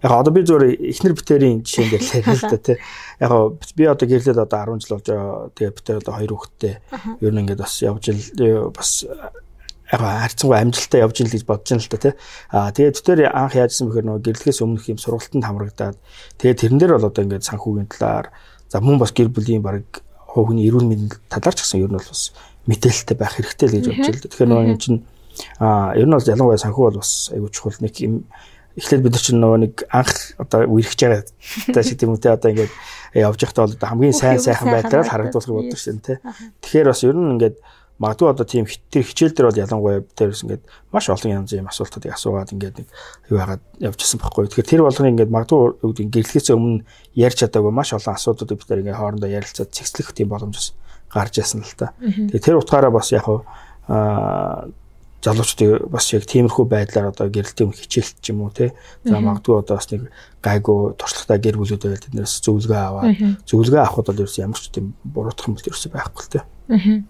яг 0.05 0.13
одоо 0.13 0.33
би 0.33 0.43
зүгээр 0.45 0.81
эхнэр 0.81 1.15
битэрийн 1.17 1.61
жишээн 1.65 1.89
дээр 1.93 2.05
яриа 2.25 2.37
л 2.37 2.51
да 2.51 2.59
тий. 2.59 2.77
Яг 3.21 3.33
би 3.77 3.85
одоо 3.85 4.07
гэрлээд 4.09 4.41
одоо 4.41 4.77
10 4.77 4.81
жил 4.81 4.97
болж 4.97 5.07
байгаа. 5.09 5.53
Тэгээ 5.55 5.77
битэр 5.77 6.01
одоо 6.01 6.15
хоёр 6.17 6.33
хүүхэдтэй. 6.33 6.75
Ер 7.21 7.33
нь 7.33 7.41
ингээд 7.45 7.61
бас 7.61 7.75
явж 7.85 8.05
ил 8.09 8.73
бас 8.73 8.91
яг 9.93 10.01
харьцангуй 10.01 10.59
амжилттай 10.59 11.01
явж 11.05 11.21
ийн 11.21 11.29
л 11.29 11.35
гэж 11.35 11.45
бодож 11.45 11.69
байна 11.69 11.83
л 11.85 11.93
та 11.93 11.99
тий. 12.01 12.15
Аа 12.49 12.71
тэгээд 12.73 13.05
тэр 13.05 13.21
анх 13.29 13.55
яажсан 13.55 13.89
бэхээр 13.89 14.07
нөгөө 14.09 14.25
гэрлэгээс 14.25 14.63
өмнөх 14.65 14.89
юм 14.89 14.99
сургалтанд 14.99 15.45
хамрагдаад 15.45 15.97
тэгээд 16.41 16.61
тэрэн 16.61 16.79
дээр 16.81 16.93
бол 16.97 17.09
одоо 17.13 17.23
ингээд 17.25 17.45
санхүүгийн 17.45 17.89
талаар 17.93 18.33
за 18.73 18.81
мөн 18.81 18.97
бас 18.99 19.13
гэр 19.13 19.29
бүлийн 19.29 19.61
баг 19.61 19.85
хувийн 20.25 20.65
эрүүл 20.65 20.89
мэндийн 20.89 21.13
талаар 21.29 21.55
ч 21.55 21.61
гэсэн 21.63 21.85
ер 21.85 21.93
нь 21.93 21.99
бол 22.01 22.09
бас 22.09 22.33
мэдээлэлтэй 22.65 23.17
байх 23.17 23.35
хэрэгтэй 23.37 23.67
л 23.69 23.75
гэж 23.77 23.85
бодож 23.93 24.09
байна. 24.09 24.25
Тэгэхээр 24.25 24.51
нөгөө 24.51 24.69
юм 24.73 24.81
чинь 24.81 25.01
аа 25.61 25.93
ер 25.95 26.09
нь 26.09 26.17
бол 26.17 26.33
ялангуяа 26.33 26.65
санхүү 26.65 26.85
бол 26.89 27.01
бас 27.05 27.13
айгүй 27.35 27.51
чухал 27.53 27.79
нэг 27.85 27.95
юм 28.01 28.15
эхлээд 28.75 29.03
бид 29.05 29.15
нар 29.15 29.23
чинь 29.23 29.39
нөгөө 29.39 29.59
нэг 29.63 29.75
анх 29.93 30.15
одоо 30.41 30.67
үерхэж 30.67 31.01
байгаа 31.05 31.23
та 31.71 31.83
шиг 31.87 31.99
тийм 32.01 32.17
үтэй 32.17 32.33
одоо 32.35 32.51
ингээд 32.51 32.73
явж 33.15 33.39
байхдаа 33.39 33.67
бол 33.71 33.79
хамгийн 33.79 34.17
сайн 34.17 34.43
сайхан 34.43 34.75
байдлаар 34.75 35.07
харагдуулах 35.07 35.55
бодож 35.55 35.79
шин 35.79 36.03
тий. 36.03 36.19
Тэгэхээр 36.59 36.91
бас 36.91 37.03
ер 37.07 37.15
нь 37.15 37.39
ингээд 37.39 37.57
магадгүй 37.99 38.29
одоо 38.31 38.47
тийм 38.47 38.67
тэр 38.67 39.07
хичээл 39.07 39.35
дээр 39.35 39.49
бол 39.49 39.63
ялангуяа 39.63 40.03
дээрс 40.03 40.43
ингээд 40.43 40.63
маш 40.91 41.07
олон 41.07 41.47
янзын 41.47 41.71
асуултуудыг 41.71 42.11
асуугаад 42.11 42.51
ингээд 42.51 42.77
нэг 42.83 42.89
юу 43.31 43.39
хагаад 43.39 43.63
явжсэн 43.79 44.19
байхгүй. 44.19 44.51
Тэгэхээр 44.51 44.71
тэр 44.75 44.83
болгоны 44.83 45.11
ингээд 45.15 45.31
магадгүй 45.31 45.59
юу 45.79 45.93
гэдэг 45.95 46.11
гэрлэхээс 46.11 46.51
өмнө 46.51 46.83
ярьж 47.15 47.39
чадаагүй 47.39 47.71
маш 47.71 47.95
олон 47.95 48.19
асуудлуудыг 48.19 48.59
бид 48.59 48.71
ингээд 48.75 48.99
хоорондоо 48.99 49.31
ярилцаад 49.31 49.71
цэгцлэх 49.71 50.11
тийм 50.11 50.29
боломж 50.35 50.59
бас 50.59 50.69
гарч 51.07 51.39
яасан 51.39 51.63
л 51.63 51.79
та. 51.79 51.95
Тэгээ 52.03 52.43
тэр 52.43 52.59
утгаараа 52.59 52.91
бас 52.91 53.15
яг 53.15 53.31
аа 53.31 54.67
залуучдыг 55.25 55.89
бас 55.89 56.11
яг 56.13 56.27
тиймэрхүү 56.29 56.67
байдлаар 56.69 57.09
одоо 57.15 57.31
гэрэлтийн 57.33 57.73
хичээлт 57.73 58.21
ч 58.21 58.35
юм 58.35 58.45
уу 58.45 58.53
те 58.53 58.77
за 59.09 59.17
магадгүй 59.17 59.57
одоо 59.57 59.81
бас 59.81 59.89
нэг 59.89 60.13
гайгүй 60.45 60.93
туршлагатай 61.01 61.39
гэр 61.41 61.57
бүлүүд 61.57 61.81
байл 61.89 62.05
тэднээс 62.05 62.45
зөвлөгөө 62.45 62.77
аваад 62.77 63.17
зөвлөгөө 63.49 63.81
авахд 63.81 64.13
бол 64.13 64.21
ерөөс 64.21 64.37
ямар 64.45 64.61
ч 64.61 64.69
тийм 64.69 64.93
буруутгах 65.01 65.49
юм 65.49 65.57
бол 65.57 65.65
ерөөсөө 65.65 65.93
байхгүй 65.97 66.23
л 66.29 66.33
те. 66.37 66.41
Аа 66.69 67.09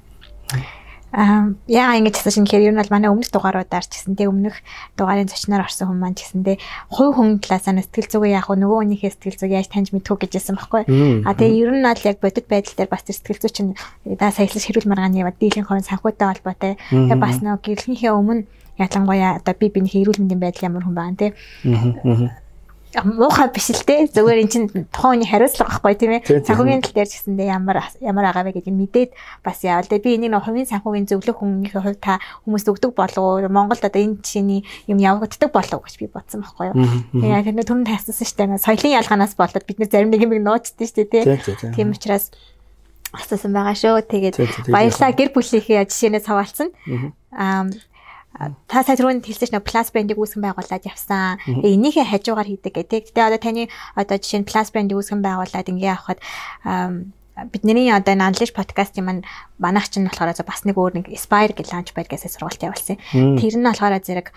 Аа 1.15 1.55
яа 1.71 1.95
ингэж 1.95 2.19
хэлсэн 2.19 2.43
хэрэг 2.43 2.69
ер 2.69 2.75
нь 2.75 2.81
бол 2.83 2.91
манай 2.91 3.07
өмнөх 3.07 3.31
дугааруудаар 3.31 3.87
ч 3.87 4.03
гэсэнтэй 4.03 4.27
өмнөх 4.27 4.59
дугаарын 4.99 5.31
зочноор 5.31 5.63
орсон 5.63 5.95
хүн 5.95 6.03
маань 6.03 6.19
ч 6.19 6.27
гэсэнтэй 6.27 6.59
хувь 6.91 7.15
хүн 7.15 7.39
талаас 7.39 7.71
нь 7.71 7.79
сэтгэл 7.87 8.11
зүгээ 8.11 8.35
яах 8.35 8.51
вэ 8.51 8.59
нөгөө 8.59 8.79
хүнийхээ 8.83 9.15
сэтгэл 9.15 9.39
зүг 9.39 9.51
яаж 9.55 9.71
таньж 9.71 9.95
мэдхүү 9.95 10.27
гэж 10.27 10.33
хэлсэн 10.35 10.59
байхгүй. 10.59 10.83
А 11.23 11.39
тэгээ 11.39 11.61
ер 11.63 11.71
нь 11.71 11.87
бол 11.87 12.03
яг 12.11 12.19
бодит 12.19 12.47
байдал 12.51 12.75
дээр 12.75 12.91
бас 12.91 13.07
сэтгэл 13.07 13.43
зүй 13.47 13.53
чинь 13.55 13.79
да 14.19 14.35
саялж 14.35 14.59
хэрүүл 14.59 14.91
маргааны 14.91 15.23
ява 15.23 15.31
дийлэн 15.39 15.63
хувийн 15.71 15.87
санхүүтэй 15.87 16.27
холбоотой. 16.27 16.73
Тэгээ 16.91 17.23
бас 17.23 17.39
нөгөө 17.39 17.63
гэрлэхийнхээ 17.63 18.11
өмнө 18.11 18.43
ялангуяа 18.83 19.39
одоо 19.39 19.55
би 19.55 19.71
бинийхээ 19.71 20.03
эрүүл 20.03 20.19
мэндийн 20.19 20.43
байдал 20.43 20.67
ямар 20.67 20.83
хүн 20.83 20.99
байгаа 20.99 21.15
нэ 21.15 21.31
муухай 23.03 23.51
биш 23.51 23.75
л 23.75 23.83
те 23.83 24.07
зүгээр 24.07 24.39
эн 24.47 24.51
чин 24.51 24.65
тухайн 24.95 25.19
хүний 25.19 25.29
хариуцлага 25.29 25.83
байхгүй 25.83 25.95
тийм 25.99 26.13
ээ. 26.15 26.47
Санхүүгийн 26.47 26.83
тал 26.87 26.95
дээр 26.95 27.11
ч 27.11 27.19
гэсэндээ 27.19 27.51
ямар 27.51 27.83
ямар 27.99 28.25
байгаа 28.31 28.47
вэ 28.47 28.55
гэдгийг 28.63 28.79
мэдээд 28.79 29.11
бас 29.43 29.59
яавал 29.67 29.91
те 29.91 29.99
би 29.99 30.15
энийг 30.15 30.31
нэг 30.31 30.47
хувийн 30.47 30.71
санхүүгийн 30.71 31.11
зөвлөх 31.11 31.43
хүмүүнийхээ 31.43 31.83
хувьд 31.83 31.99
та 31.99 32.23
хүмүүст 32.47 32.71
өгдөг 32.71 32.93
болов 32.95 33.23
уу? 33.25 33.43
Монголд 33.51 33.83
одоо 33.83 33.99
энэ 33.99 34.23
жишээний 34.23 34.63
юм 34.87 34.99
явагддаг 35.03 35.51
болов 35.51 35.83
гэж 35.83 35.95
би 35.99 36.07
бодсон 36.07 36.47
байхгүй 36.47 36.71
юу? 36.71 36.77
Тэгээ 37.19 37.57
тэр 37.59 37.67
түн 37.67 37.83
тассан 37.83 38.15
дээ. 38.15 38.63
Соёлын 38.63 38.99
ялгаанаас 39.03 39.35
болоод 39.35 39.67
бид 39.67 39.79
нэр 39.83 39.91
зарим 39.91 40.15
нэг 40.15 40.23
юм 40.23 40.39
нууцдээ 40.39 41.11
дээ 41.11 41.11
те 41.11 41.73
тийм 41.75 41.91
учраас 41.91 42.31
асуусан 43.11 43.51
байгаа 43.55 43.75
шүү. 43.75 44.07
Тэгээд 44.07 44.71
баярлаа 44.71 45.11
гэр 45.15 45.31
бүлийнхээ 45.35 45.87
жишээнээс 45.91 46.27
хаваалцсан. 46.31 46.71
Аа 47.35 47.71
та 48.35 48.83
сая 48.83 48.99
түрүүнд 48.99 49.23
хэлсэн 49.23 49.55
чинь 49.55 49.63
plus 49.63 49.89
brand-ийг 49.95 50.19
үүсгэн 50.19 50.43
байгуулад 50.43 50.85
явсан. 50.85 51.39
Энийхээ 51.47 52.11
хажуугаар 52.11 52.51
хийдэг 52.51 52.75
гэдэг. 52.75 53.15
Тэгээ 53.15 53.29
одоо 53.31 53.41
таны 53.41 53.63
одоо 53.95 54.17
жишээ 54.19 54.43
нь 54.43 54.49
plus 54.49 54.69
brand-ийг 54.75 54.99
үүсгэн 54.99 55.23
байгуулад 55.23 55.71
ингээ 55.71 55.95
явахад 55.95 56.19
бидний 57.51 57.91
одоо 57.91 58.15
энэ 58.15 58.27
анлиш 58.31 58.55
подкастын 58.55 59.05
маань 59.07 59.23
манайх 59.59 59.91
чинь 59.91 60.07
болохоор 60.07 60.39
бас 60.47 60.63
нэг 60.63 60.79
өөр 60.79 61.03
нэг 61.03 61.07
Aspire 61.11 61.51
гэх 61.51 61.71
лаунч 61.75 61.91
байд 61.91 62.07
гэсэн 62.07 62.31
сургалт 62.31 62.63
явуулсан. 62.63 62.99
Тэр 63.11 63.55
нь 63.59 63.67
болохоор 63.67 63.99
зэрэг 63.99 64.31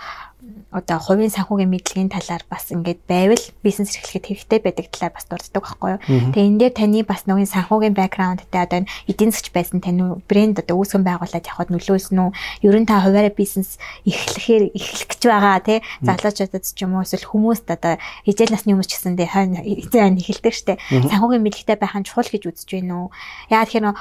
одоо 0.71 0.99
хувийн 0.99 1.31
санхүүгийн 1.31 1.71
мэдлэгийн 1.71 2.11
талаар 2.11 2.43
бас 2.51 2.69
ингээд 2.75 3.01
байвал 3.07 3.45
бизнес 3.63 3.95
эрхлэхэд 3.95 4.27
хэрэгтэй 4.27 4.59
байдаг 4.59 4.87
талаар 4.91 5.13
бас 5.15 5.25
дурддаг 5.31 5.63
байхгүй 5.63 5.89
юу. 5.95 6.01
Тэгээ 6.35 6.47
энэ 6.51 6.59
дээр 6.59 6.73
таны 6.75 6.99
бас 7.07 7.23
нөгөө 7.23 7.47
санхүүгийн 7.47 7.95
бэкграундтай 7.95 8.61
одоо 8.67 8.83
эдийн 9.07 9.31
засч 9.31 9.49
байсан 9.55 9.79
таны 9.79 10.19
брэнд 10.27 10.59
одоо 10.59 10.75
үүсгэн 10.83 11.07
байгуулад 11.07 11.47
явхад 11.47 11.71
нөлөөсөн 11.71 12.19
үү? 12.19 12.31
Ер 12.67 12.75
нь 12.77 12.89
та 12.89 12.99
хуваараа 12.99 13.31
бизнес 13.31 13.79
эрхлэхээр 14.03 14.75
эрхлэх 14.75 15.07
гэж 15.07 15.21
байгаа 15.23 15.59
тий 15.63 15.79
залуучуудад 16.03 16.63
ч 16.67 16.79
юм 16.83 16.99
уу 16.99 17.07
эсвэл 17.07 17.31
хүмүүст 17.31 17.67
одоо 17.71 17.95
хижээл 18.27 18.51
насны 18.51 18.75
хүмүүс 18.75 18.89
ч 18.91 18.93
гэсэндээ 18.99 19.29
хойно 19.31 19.63
эзэн 19.63 20.19
эхэлдэг 20.19 20.53
штэ. 20.53 20.79
Санхүүгийн 20.91 21.43
мэдлэгтэй 21.47 21.77
байх 21.79 21.95
нь 21.95 22.03
чухал 22.03 22.27
гэж 22.27 22.43
үзэж 22.43 22.69
байна 22.75 23.07
уу? 23.07 23.11
Яа 23.47 23.63
тэгэхээр 23.63 23.95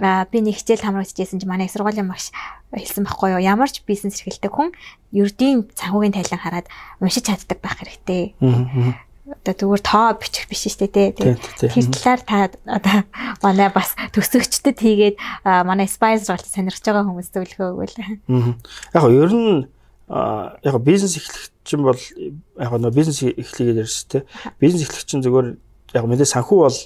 би 0.00 0.38
нэг 0.42 0.58
хичээл 0.58 0.84
хамрагдчихсэн 0.84 1.38
чинь 1.40 1.50
манай 1.50 1.70
сургуулийн 1.70 2.08
багш 2.10 2.34
хэлсэн 2.74 3.06
байхгүй 3.06 3.38
юу 3.38 3.42
ямар 3.42 3.70
ч 3.70 3.82
бизнес 3.86 4.18
эрхэлдэг 4.18 4.50
хүн 4.50 4.74
ердийн 5.14 5.70
санхүүгийн 5.74 6.14
тайлан 6.14 6.42
хараад 6.42 6.66
уншиж 6.98 7.30
чаддаг 7.30 7.58
байх 7.62 7.78
хэрэгтэй. 7.78 8.34
Одоо 9.24 9.54
зүгээр 9.54 9.82
тоо 9.82 10.12
бичих 10.20 10.50
биш 10.50 10.66
шүү 10.68 10.90
дээ 10.90 11.14
тий. 11.16 11.34
Тэр 11.56 11.86
талаар 11.94 12.22
та 12.26 12.36
одоо 12.66 12.98
манай 13.40 13.70
бас 13.70 13.94
төсөгчдөд 14.12 14.76
хийгээд 14.76 15.16
манай 15.44 15.88
Spice 15.88 16.28
руу 16.28 16.42
сонирхож 16.42 16.84
байгаа 16.84 17.06
хүмүүс 17.08 17.32
зөвлөгөө 17.32 17.68
өгвөл. 17.72 17.96
Яг 18.92 19.04
нь 19.06 19.16
ер 19.16 19.32
нь 19.32 19.54
яг 20.60 20.76
бизнес 20.84 21.16
эхлэх 21.16 21.54
чинь 21.64 21.86
бол 21.86 21.96
яг 21.96 22.72
нөө 22.74 22.92
бизнес 22.92 23.24
эхлэгээд 23.24 23.80
ярьж 23.80 23.96
тий. 24.10 24.22
Бизнес 24.60 24.84
эхлэх 24.84 25.08
чинь 25.08 25.24
зүгээр 25.24 25.56
яг 25.96 26.04
мэдээ 26.04 26.28
санхүү 26.28 26.58
бол 26.68 26.78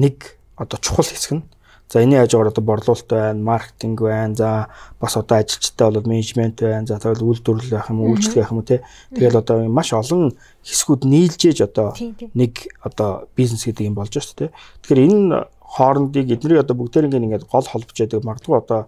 нэг 0.00 0.40
одоо 0.56 0.78
чухал 0.80 1.04
хэсэг 1.04 1.32
нь 1.36 1.44
За 1.92 2.00
энэний 2.00 2.24
хажуугаар 2.24 2.48
одоо 2.48 2.64
борлуулалт 2.64 3.08
байна, 3.08 3.44
маркетинг 3.44 4.00
байна. 4.00 4.34
За 4.34 4.68
бас 4.98 5.16
одоо 5.16 5.44
ажилчтай 5.44 5.90
бол 5.92 6.08
менежмент 6.08 6.56
байна. 6.56 6.86
За 6.86 6.96
тэгэл 6.96 7.20
үйлдвэрлэл 7.20 7.68
байх 7.68 7.90
юм 7.92 8.00
уу, 8.00 8.16
үйлчлэг 8.16 8.40
байх 8.40 8.52
юм 8.52 8.58
уу 8.58 8.64
те. 8.64 8.80
Тэгэл 9.12 9.36
одоо 9.36 9.68
маш 9.68 9.92
олон 9.92 10.32
хэсгүүд 10.64 11.04
нийлжээж 11.04 11.68
одоо 11.68 11.92
нэг 12.32 12.72
одоо 12.80 13.28
бизнес 13.36 13.68
гэдэг 13.68 13.92
юм 13.92 13.96
болж 14.00 14.08
байна 14.08 14.24
шүү 14.24 14.38
дээ. 14.40 14.50
Тэгэхээр 14.80 15.04
энэ 15.04 15.36
хоорондыг 15.60 16.32
эднэрийг 16.32 16.64
одоо 16.64 16.76
бүгдээрээ 16.80 17.12
ингээд 17.12 17.44
гол 17.52 17.68
холбож 17.68 17.96
яадаг 18.00 18.24
магадгүй 18.24 18.56
одоо 18.56 18.80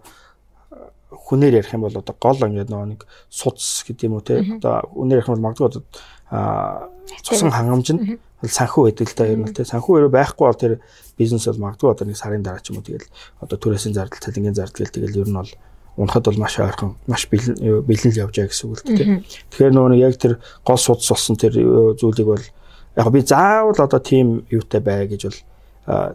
хүнээр 1.13 1.61
ярих 1.61 1.77
юм 1.77 1.85
бол 1.85 1.93
одоо 1.93 2.15
гол 2.17 2.41
ингээд 2.41 2.73
нөгөө 2.73 2.89
нэг 2.89 3.01
судас 3.29 3.85
гэдэг 3.85 4.05
юм 4.09 4.17
уу 4.17 4.25
те. 4.25 4.41
Одоо 4.41 4.81
үнээр 4.97 5.21
ярих 5.21 5.29
юм 5.29 5.37
бол 5.37 5.45
магадгүй 5.53 5.69
одоо 5.69 5.81
цусан 7.23 7.51
хангамж 7.51 7.87
нь 7.93 8.01
санхүү 8.43 8.91
байдаг 8.91 9.07
л 9.09 9.17
да 9.17 9.25
ер 9.25 9.39
нь 9.39 9.53
те. 9.53 9.65
Санхүү 9.65 10.05
өөрөө 10.05 10.11
байхгүй 10.13 10.45
бол 10.45 10.59
тэр 10.59 10.73
бизнес 11.17 11.47
бол 11.49 11.63
магадгүй 11.69 11.89
одоо 11.91 12.05
нэг 12.05 12.17
сарын 12.17 12.43
дараа 12.43 12.61
ч 12.61 12.69
юм 12.69 12.81
уу 12.81 12.85
тэгэл 12.85 13.07
одоо 13.41 13.57
түрээсийн 13.57 13.95
зардал 13.95 14.21
цалингийн 14.21 14.57
зардал 14.57 14.83
гэл 14.85 14.95
тэгэл 14.95 15.21
ер 15.25 15.29
нь 15.29 15.39
бол 15.39 15.51
унахад 15.97 16.25
бол 16.27 16.39
маш 16.43 16.59
ойрхон 16.59 16.95
маш 17.07 17.27
бэлэн 17.31 18.11
л 18.11 18.21
явж 18.27 18.35
байгаа 18.35 18.51
гэсэн 18.51 18.67
үг 18.69 18.79
л 18.83 18.83
те. 18.83 19.05
Тэгэхээр 19.49 19.73
нөгөө 19.73 19.99
яг 20.03 20.15
тэр 20.19 20.33
гол 20.67 20.79
судас 20.79 21.07
болсон 21.07 21.39
тэр 21.39 21.53
зүйлийг 21.95 22.27
бол 22.27 22.45
яг 22.99 23.07
би 23.11 23.21
заавал 23.23 23.79
одоо 23.79 23.99
тийм 23.99 24.43
юутай 24.51 24.81
бай 24.83 25.07
гэж 25.07 25.21
бол 25.31 25.39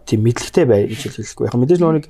тийм 0.05 0.21
мэдлэгтэй 0.21 0.65
бай 0.65 0.85
гэж 0.85 1.17
хэлэхгүй. 1.17 1.49
Яг 1.49 1.57
мэдээж 1.57 1.79
нөгөө 1.81 1.95
нэг 1.97 2.05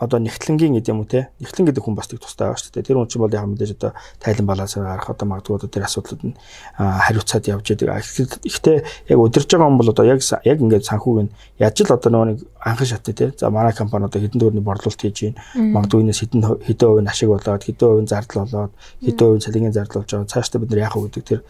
одоо 0.00 0.16
нэгтлэнгийн 0.16 0.80
гэдэг 0.80 0.92
юм 0.96 1.04
уу 1.04 1.08
те? 1.12 1.28
Нэгтлэн 1.44 1.68
гэдэг 1.68 1.84
хүн 1.84 1.92
бас 1.92 2.08
тийг 2.08 2.24
тустай 2.24 2.48
байгаа 2.48 2.56
шүү 2.56 2.72
дээ. 2.72 2.88
Тэр 2.88 2.96
хүн 2.96 3.08
чинь 3.12 3.20
бол 3.20 3.36
яг 3.36 3.44
мэдээж 3.44 3.76
одоо 3.76 3.92
тайлан 4.16 4.46
балансаар 4.48 4.86
гарах 4.88 5.12
одоо 5.12 5.26
магадгүй 5.28 5.54
одоо 5.60 5.68
тэр 5.68 5.84
асуудлууд 5.84 6.22
нь 6.24 6.34
хариуцаад 6.80 7.44
явж 7.52 7.66
байгаа 7.76 8.00
ихтэй 8.48 8.76
яг 9.12 9.18
удирж 9.20 9.44
байгаа 9.52 9.68
хүн 9.68 9.76
бол 9.76 9.92
одоо 9.92 10.04
яг 10.08 10.24
яг 10.24 10.58
ингээд 10.64 10.88
санхүүг 10.88 11.18
нь 11.20 11.30
яаж 11.60 11.76
л 11.84 11.92
одоо 11.92 12.10
нөгөө 12.16 12.28
нэг 12.32 12.38
анхан 12.64 12.88
шатны 12.88 13.12
те? 13.12 13.28
За 13.36 13.52
манай 13.52 13.76
компани 13.76 14.08
одоо 14.08 14.20
хэдэн 14.24 14.40
төгрөгийн 14.40 14.64
борлуулалт 14.64 15.04
хийж 15.04 15.18
байна. 15.20 15.36
Магадгүй 15.76 16.00
энэс 16.00 16.20
хэдэн 16.24 16.40
хэдэн 16.64 16.88
хувийн 16.88 17.12
ашиг 17.12 17.28
болоод 17.28 17.60
хэдэн 17.60 17.88
хувийн 17.92 18.08
зардал 18.08 18.40
болоод 18.48 18.72
хэдэн 19.04 19.26
хувийн 19.28 19.44
цалингийн 19.44 19.76
зардал 19.76 20.00
болж 20.00 20.10
байгаа. 20.16 20.32
Цаашдаа 20.32 20.60
бид 20.64 20.70
нар 20.72 20.84
яах 20.88 20.96
вэ 20.96 21.12
гэдэг 21.12 21.24
тэр 21.28 21.40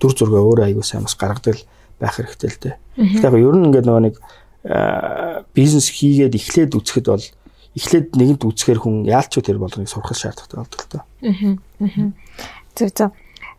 дүр 0.00 0.12
зургаа 0.16 0.40
өөрөө 0.48 0.64
аягүй 0.64 0.84
сайн 0.88 1.04
бас 1.04 1.12
гаргадаг 1.12 1.60
байх 2.00 2.16
хэрэгтэй 2.16 2.48
л 2.48 2.56
те. 2.56 2.70
Тэгэхээр 2.96 3.36
ер 3.36 3.56
нь 3.60 3.66
ингээд 3.68 3.84
нөгөө 3.84 4.04
нэг 4.08 4.16
бизнес 5.52 5.90
хийгээд 5.90 6.38
эхлээд 6.38 6.72
үцхэд 6.78 7.06
бол 7.10 7.24
эхлээд 7.76 8.12
нэгэнт 8.12 8.42
үзэхээр 8.44 8.80
хүн 8.80 9.04
яалч 9.08 9.40
тэр 9.40 9.56
болгоныг 9.56 9.88
сурах 9.88 10.12
шаардлагатай 10.12 10.58
болдог 10.60 10.80
л 10.80 10.90
доо. 10.92 11.04
Аа. 11.24 12.12
Зөв 12.76 12.88
зөв. 12.92 13.10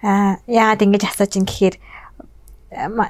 Аа 0.05 0.37
яагаад 0.45 0.85
ингэж 0.85 1.03
асууж 1.09 1.33
ин 1.37 1.47
гэхээр 1.49 1.75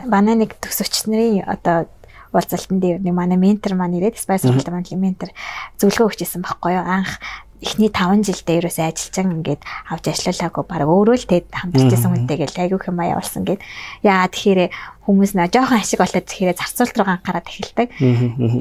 манай 0.08 0.36
нэг 0.36 0.56
төсөвч 0.60 1.08
нарын 1.08 1.44
одоо 1.48 1.88
уулзалтан 2.34 2.80
дээр 2.82 3.00
нэг 3.00 3.14
манай 3.14 3.38
ментор 3.38 3.78
маань 3.78 4.00
ирээд 4.00 4.18
Spice 4.18 4.50
World 4.50 4.68
маань 4.72 4.90
ментор 4.98 5.30
зөвлөгөө 5.78 6.10
өгчээсэн 6.10 6.42
байхгүй 6.42 6.74
юу 6.76 6.84
анх 6.84 7.22
эхний 7.64 7.90
5 7.90 8.28
жилдээ 8.28 8.60
ерөөсөө 8.60 8.86
ажиллаж 8.92 9.16
ингээд 9.24 9.62
авч 9.90 10.06
ажиллуулаагүй 10.12 10.64
баг 10.68 10.84
өөрөө 10.84 11.16
л 11.16 11.30
тэгэд 11.32 11.48
хамтарчсан 11.56 12.12
хүнтэй 12.12 12.38
гэл 12.44 12.62
айгүй 12.68 12.80
хэм 12.84 13.00
аяа 13.00 13.18
болсон 13.18 13.44
гэд 13.48 13.62
яа 14.04 14.28
тэгэхээр 14.28 14.62
хүмүүс 15.04 15.32
нөө 15.36 15.52
жоохон 15.52 15.80
ашиг 15.84 16.00
болоод 16.00 16.28
тэгэхээр 16.28 16.56
зарцуулт 16.56 16.96
руу 16.96 17.12
анхаарат 17.12 17.48
эхэлдэг. 17.52 17.88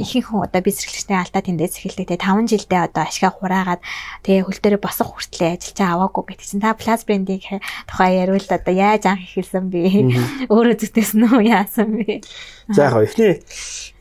Ихэнх 0.03 0.27
хүн 0.27 0.43
одоо 0.43 0.61
бизнес 0.63 0.91
эрхлэгчний 0.91 1.19
алдаа 1.23 1.43
тэндээс 1.43 1.79
эхэлдэг. 1.79 2.07
Тэгээ 2.11 2.27
5 2.27 2.51
жилдээ 2.51 2.81
одоо 2.83 3.03
ашигаа 3.07 3.33
хураагаад 3.39 3.83
тэгээ 4.27 4.47
хөл 4.51 4.59
дээрээ 4.59 4.83
босох 4.83 5.09
хүртлээ 5.15 5.55
ажиллаж 5.55 5.79
аваагүй 5.87 6.35
чинь 6.43 6.63
та 6.63 6.75
плас 6.75 7.07
брендийг 7.07 7.47
тухай 7.87 8.11
яриул 8.19 8.43
одоо 8.43 8.75
яаж 8.75 9.07
анх 9.07 9.23
эхэлсэн 9.23 9.71
бэ? 9.71 10.51
Өөрөө 10.51 10.75
зүтгэсэн 10.83 11.23
үү 11.31 11.43
яасан 11.47 11.91
бэ? 12.03 12.27
За 12.75 12.91
яг 12.91 12.99
эхний 13.07 13.39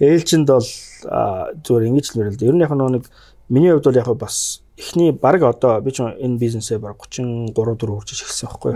ээлжинд 0.02 0.50
бол 0.50 0.66
зүгээр 0.66 1.88
ингэж 1.94 2.06
л 2.10 2.18
мэрэл. 2.26 2.42
Ер 2.42 2.56
нь 2.58 2.66
яг 2.66 2.74
нэг 2.74 3.06
миний 3.54 3.70
хувьд 3.70 3.86
бол 3.86 4.02
яг 4.02 4.10
бас 4.18 4.66
эхний 4.82 5.12
баг 5.14 5.44
одоо 5.46 5.82
би 5.82 5.92
ч 5.94 6.02
энэ 6.02 6.42
бизнесээ 6.42 6.82
баг 6.82 6.98
33 6.98 7.54
4 7.54 7.78
хүрч 7.78 8.10
эхэлсэн 8.18 8.50
байхгүй 8.50 8.74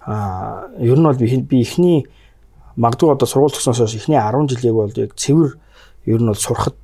аа 0.00 0.72
ер 0.80 0.96
нь 0.96 1.04
бол 1.04 1.20
би 1.20 1.60
эхний 1.60 2.08
магадгүй 2.76 3.12
одоо 3.12 3.28
сургууль 3.28 3.52
төгснөөс 3.52 3.84
хойш 3.84 3.96
эхний 4.00 4.16
10 4.16 4.48
жилийг 4.48 4.74
бол 4.74 4.92
яг 4.96 5.12
цэвэр 5.12 5.60
ер 6.08 6.20
нь 6.24 6.30
бол 6.32 6.40
сурахад 6.40 6.76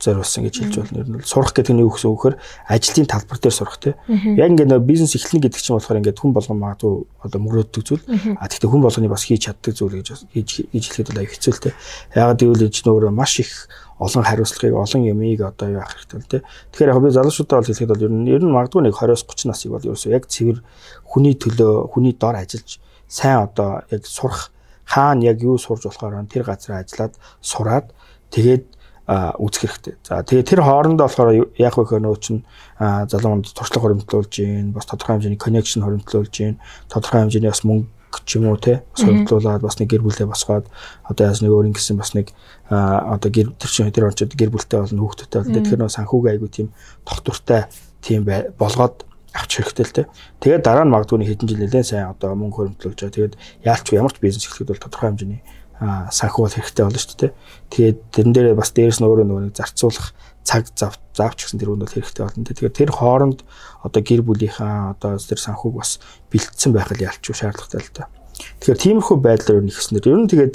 зориулсан 0.00 0.44
гэж 0.48 0.54
хэлж 0.60 0.76
болно. 0.80 0.98
Ер 0.98 1.08
нь 1.08 1.22
сурах 1.22 1.52
гэдэг 1.52 1.76
нь 1.76 1.84
юу 1.84 1.92
гэсэн 1.92 2.08
үг 2.08 2.16
вөхөр 2.16 2.34
ажлын 2.66 3.06
талбар 3.06 3.38
дээр 3.38 3.54
сурах 3.54 3.76
те. 3.76 3.94
Яг 4.08 4.48
ингээд 4.50 4.72
нөө 4.72 4.80
бизнес 4.80 5.14
эхлэнэ 5.14 5.44
гэдэг 5.46 5.60
чинь 5.60 5.76
болохоор 5.76 6.00
ингээд 6.00 6.18
хүн 6.18 6.32
болгон 6.32 6.58
магадгүй 6.58 6.94
одоо 7.20 7.40
мөрөөддөг 7.44 7.82
зүйл. 7.84 8.04
А 8.40 8.48
тэгтээ 8.48 8.70
хүн 8.72 8.82
болгоны 8.82 9.12
бас 9.12 9.24
хийж 9.28 9.52
чаддаг 9.52 9.76
зүйл 9.76 10.00
гэж 10.00 10.08
хийж 10.32 10.50
хэлэхэд 10.72 11.08
бол 11.12 11.20
аюу 11.20 11.30
хэцүү 11.30 11.52
л 11.52 11.64
те. 11.68 11.70
Ягаад 12.16 12.40
гэвэл 12.40 12.64
энэ 12.64 12.88
өөрөө 12.88 13.12
маш 13.12 13.32
их 13.44 13.52
олон 14.00 14.24
хариуцлагыг 14.24 14.74
олон 14.74 15.02
юмыг 15.04 15.40
одоо 15.44 15.68
юу 15.68 15.84
ах 15.84 15.92
хэрэгтэй 15.92 16.40
те. 16.40 16.46
Тэгэхээр 16.72 16.92
яг 16.96 17.00
би 17.04 17.12
залуучуудаа 17.12 17.60
бол 17.60 17.68
хэлэхэд 17.68 17.92
бол 17.92 18.04
ер 18.08 18.12
нь 18.16 18.28
ер 18.32 18.40
нь 18.40 18.48
магадгүй 18.56 18.80
нэг 18.88 18.96
20-с 18.96 19.28
30 19.28 19.52
насыг 19.52 19.70
бол 19.76 19.84
ерөөсөө 19.84 20.16
яг 20.16 20.24
цэвэр 20.24 20.58
хүний 21.04 21.36
төлөө 21.36 21.92
хүний 21.92 22.16
дор 22.16 22.40
ажиллаж 22.40 22.80
сайн 23.04 23.44
одоо 23.44 23.84
яг 23.92 24.08
сурах 24.08 24.48
хаана 24.88 25.24
яг 25.24 25.42
юу 25.42 25.58
сурж 25.58 25.84
болохоор 25.84 26.24
тэр 26.26 26.48
газар 26.48 26.80
ажиллаад 26.80 27.14
сураад 27.40 27.92
тэгээд 28.34 28.64
үзэх 29.08 29.62
хэрэгтэй. 29.66 29.94
За 30.06 30.22
тэгээ 30.22 30.44
тэр 30.46 30.60
хоорондоо 30.62 31.06
болохоор 31.08 31.30
яг 31.58 31.74
вэ 31.74 31.84
хөө 31.88 32.00
нөө 32.04 32.16
чинь 32.20 32.42
залуу 32.78 33.40
хүнд 33.40 33.50
туршлага 33.50 33.84
хөрөмтлүүлж 33.90 34.30
гин 34.30 34.70
бас 34.76 34.86
тодорхой 34.86 35.18
хэмжээний 35.18 35.40
connection 35.40 35.82
хөрөмтлүүлж 35.82 36.30
гин 36.30 36.60
тодорхой 36.86 37.26
хэмжээний 37.26 37.50
бас 37.50 37.64
мөнгө 37.66 37.90
ч 38.26 38.38
юм 38.38 38.50
уу 38.50 38.58
те 38.58 38.82
хөрөмтлүүлээд 38.98 39.62
бас 39.62 39.78
нэг 39.78 39.88
гэр 39.90 40.02
бүлээ 40.02 40.26
босгоод 40.30 40.66
одоо 41.06 41.22
яас 41.26 41.42
нэг 41.42 41.50
өөр 41.50 41.70
ингэсэн 41.70 41.98
бас 41.98 42.14
нэг 42.14 42.34
одоо 42.70 43.30
гэр 43.30 43.54
тэр 43.54 43.70
чинь 43.70 43.90
тэр 43.90 44.10
онцод 44.10 44.34
гэр 44.34 44.50
бүлтэй 44.50 44.78
болно 44.82 45.02
хүүхдтэй 45.02 45.38
болно. 45.42 45.54
Тэгэхээр 45.58 45.80
нөө 45.82 45.94
санхүүгийн 45.94 46.34
айгу 46.34 46.46
тийм 46.50 46.68
тогтвортой 47.06 47.66
тийм 48.02 48.26
болгоод 48.58 49.06
авч 49.34 49.50
хэрэгтэй 49.62 49.86
л 49.86 49.94
те. 49.94 50.02
Тэгээд 50.42 50.62
дараа 50.66 50.84
нь 50.86 50.90
магадгүй 50.90 51.22
хэдэн 51.22 51.48
жил 51.50 51.62
нэлээд 51.62 51.86
сайн 51.86 52.10
одоо 52.10 52.34
мөнгө 52.34 52.78
хөрөмтлүүлж 52.78 52.98
байгаа. 52.98 53.14
Тэгээд 53.14 53.34
яалч 53.62 53.86
ямар 53.94 54.10
ч 54.10 54.18
бизнес 54.18 54.46
эхлэхэд 54.46 54.70
бол 54.74 54.82
тодорхой 54.82 55.08
хэмжээний 55.14 55.40
санхүү 55.80 56.42
бол 56.44 56.56
хэрэгтэй 56.56 56.84
болно 56.84 57.00
шүү 57.00 57.18
дээ. 57.24 57.32
Тэгээд 57.72 57.98
тэрэн 58.12 58.32
дээрээ 58.36 58.56
бас 58.60 58.70
дээрэс 58.76 59.00
нь 59.00 59.08
өөрөө 59.08 59.26
нөгөө 59.26 59.56
зарцуулах 59.56 60.12
цаг 60.44 60.68
зав 60.76 61.00
заавч 61.16 61.48
гэсэн 61.48 61.56
тэр 61.56 61.72
үнд 61.72 61.88
бол 61.88 61.96
хэрэгтэй 61.96 62.22
болно. 62.24 62.44
Тэгэхээр 62.44 62.76
тэр 62.76 62.90
хооронд 62.92 63.40
одоо 63.80 64.00
гэр 64.04 64.20
бүлийнхаа 64.20 64.92
одоо 64.92 65.16
тэр 65.16 65.40
санхүүг 65.40 65.74
бас 65.80 66.00
бэлтсэн 66.28 66.76
байх 66.76 66.92
л 66.92 67.00
ялч 67.00 67.24
шаардлагатай 67.24 67.80
л 67.80 67.92
та. 67.96 68.12
Тэгэхээр 68.60 68.82
тиймэрхүү 68.84 69.16
байдлаар 69.24 69.64
нэгснээр 69.64 70.04
ер 70.04 70.20
нь 70.20 70.28
тэгээд 70.28 70.54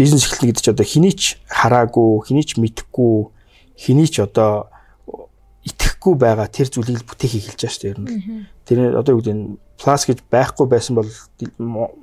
бизнес 0.00 0.24
эхлэнэ 0.24 0.48
гэдэг 0.56 0.64
чинь 0.64 0.74
одоо 0.76 0.88
хэний 0.88 1.12
ч 1.12 1.22
хараагүй, 1.48 2.10
хэний 2.24 2.44
ч 2.48 2.56
мэдэхгүй, 2.56 3.16
хэний 3.76 4.08
ч 4.08 4.24
одоо 4.24 4.71
итгэхгүй 5.62 6.14
байгаа 6.18 6.50
тэр 6.50 6.66
зүйлийг 6.66 7.06
бүтээх 7.06 7.38
эхэлж 7.38 7.60
байгаа 7.62 7.70
шүү 7.70 7.82
дээ 7.82 7.92
ер 7.94 8.00
нь. 8.02 8.46
Тэр 8.66 8.78
одоо 8.98 9.14
юу 9.14 9.22
гэдэг 9.22 9.36
нь 9.38 9.58
плас 9.78 10.02
гэж 10.06 10.18
байхгүй 10.26 10.66
байсан 10.66 10.98
бол 10.98 11.10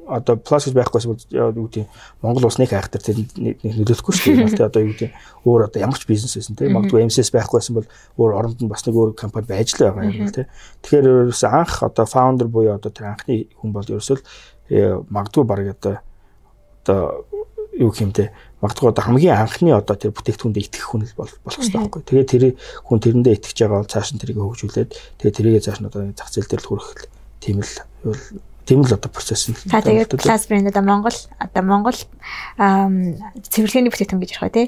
одоо 0.07 0.35
плас 0.39 0.63
гэж 0.67 0.75
байхгүйсэн 0.79 1.11
бол 1.11 1.19
юу 1.59 1.67
гэдэг 1.67 1.87
Монгол 2.23 2.47
улс 2.47 2.59
нэг 2.59 2.71
хайхтар 2.71 3.03
тэр 3.03 3.19
нөлөөлөхгүй 3.19 4.13
шүү 4.15 4.55
дээ. 4.55 4.67
Одоо 4.67 4.83
юу 4.83 4.95
гэдэг 4.95 5.11
өөр 5.43 5.67
одоо 5.67 5.79
ямар 5.79 5.99
ч 5.99 6.07
бизнес 6.07 6.39
байсан 6.39 6.55
тийм 6.55 6.75
магадгүй 6.79 7.03
MCS 7.07 7.35
байхгүйсэн 7.35 7.75
бол 7.75 7.87
өөр 8.15 8.31
оронд 8.39 8.59
нь 8.63 8.71
бас 8.71 8.87
нэг 8.87 8.95
өөр 8.95 9.11
компани 9.19 9.51
байж 9.51 9.75
л 9.75 9.91
байгаа 9.91 10.07
юм 10.07 10.31
тийм. 10.31 10.47
Тэгэхээр 10.83 11.27
ерөөс 11.27 11.43
анх 11.47 11.83
одоо 11.83 12.07
founder 12.07 12.47
буюу 12.47 12.79
одоо 12.79 12.91
тэр 12.91 13.11
анхны 13.11 13.51
хүн 13.59 13.75
бол 13.75 13.87
ерөөсөө 13.87 15.07
магадгүй 15.11 15.43
баг 15.43 15.67
одоо 15.75 15.99
одоо 16.83 17.25
юу 17.79 17.91
гэмтэй 17.95 18.27
магадгүй 18.59 18.91
одоо 18.91 19.03
хамгийн 19.07 19.39
анхны 19.39 19.71
одоо 19.71 19.95
тэр 19.95 20.11
бүтээгдэхүүндээ 20.11 20.63
итгэх 20.67 20.85
хүн 20.91 21.07
л 21.07 21.15
болох 21.15 21.39
хэрэгтэй 21.47 21.79
байхгүй. 21.79 22.03
Тэгээ 22.03 22.27
тэр 22.27 22.43
хүн 22.83 22.99
тэрэндээ 22.99 23.35
итгэж 23.39 23.57
байгаа 23.63 23.79
бол 23.79 23.93
цааш 23.95 24.09
нь 24.11 24.19
тэрийг 24.19 24.37
хөгжүүлээд 24.43 24.89
тэгээ 25.23 25.35
тэрийгээ 25.39 25.63
цааш 25.63 25.79
нь 25.79 25.87
одоо 25.87 26.01
зах 26.11 26.27
зээл 26.27 26.51
дээр 26.51 26.63
л 26.63 26.69
хүргэх 26.75 27.07
тийм 27.39 27.63
л 27.63 27.71
тийм 28.67 28.83
л 28.83 28.91
одоо 28.91 29.09
процесс 29.09 29.47
нь. 29.47 29.55
За 29.63 29.79
тэгээд 29.79 30.19
класс 30.19 30.51
брэнд 30.51 30.75
одоо 30.75 30.83
Монгол 30.83 31.17
одоо 31.39 31.63
Монгол 31.63 31.95
цэвэрлэгээний 31.95 33.91
бүтээгдэхүүн 33.95 34.21
гэж 34.27 34.31
ярих 34.35 34.53
тий. 34.53 34.67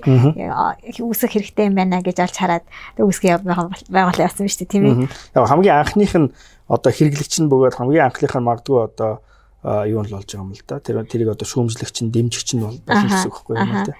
Үүсэх 1.03 1.36
хэрэгтэй 1.36 1.68
юм 1.68 1.75
байна 1.75 2.00
гэж 2.00 2.18
олж 2.24 2.36
хараад 2.39 2.65
үүсгэх 2.96 3.44
байгууллага 3.44 4.25
явсан 4.25 4.48
биз 4.48 4.58
дээ 4.58 4.72
тийм 4.72 4.84
ээ. 4.88 5.12
Яг 5.36 5.51
хамгийн 5.51 5.84
анхных 5.84 6.15
нь 6.15 6.32
одоо 6.72 6.91
хэрэглэгч 6.96 7.44
нь 7.44 7.51
бөгөөд 7.51 7.77
хамгийн 7.77 8.10
анхных 8.10 8.34
нь 8.34 8.48
магадгүй 8.48 8.80
одоо 8.89 9.20
юу 9.63 10.01
нь 10.01 10.10
л 10.10 10.15
болж 10.18 10.30
байгаа 10.30 10.46
юм 10.46 10.53
л 10.53 10.63
да. 10.68 10.80
Тэр 10.82 11.06
тэрийг 11.06 11.30
одоо 11.34 11.46
шүүмжлэгч 11.46 11.98
нь 12.06 12.13
дэмжигч 12.13 12.50
нь 12.58 12.65
болно 12.65 12.82
гэсэн 12.82 13.30
үг 13.30 13.36
байхгүй 13.38 13.56
юм 13.58 13.74
да. 13.86 13.96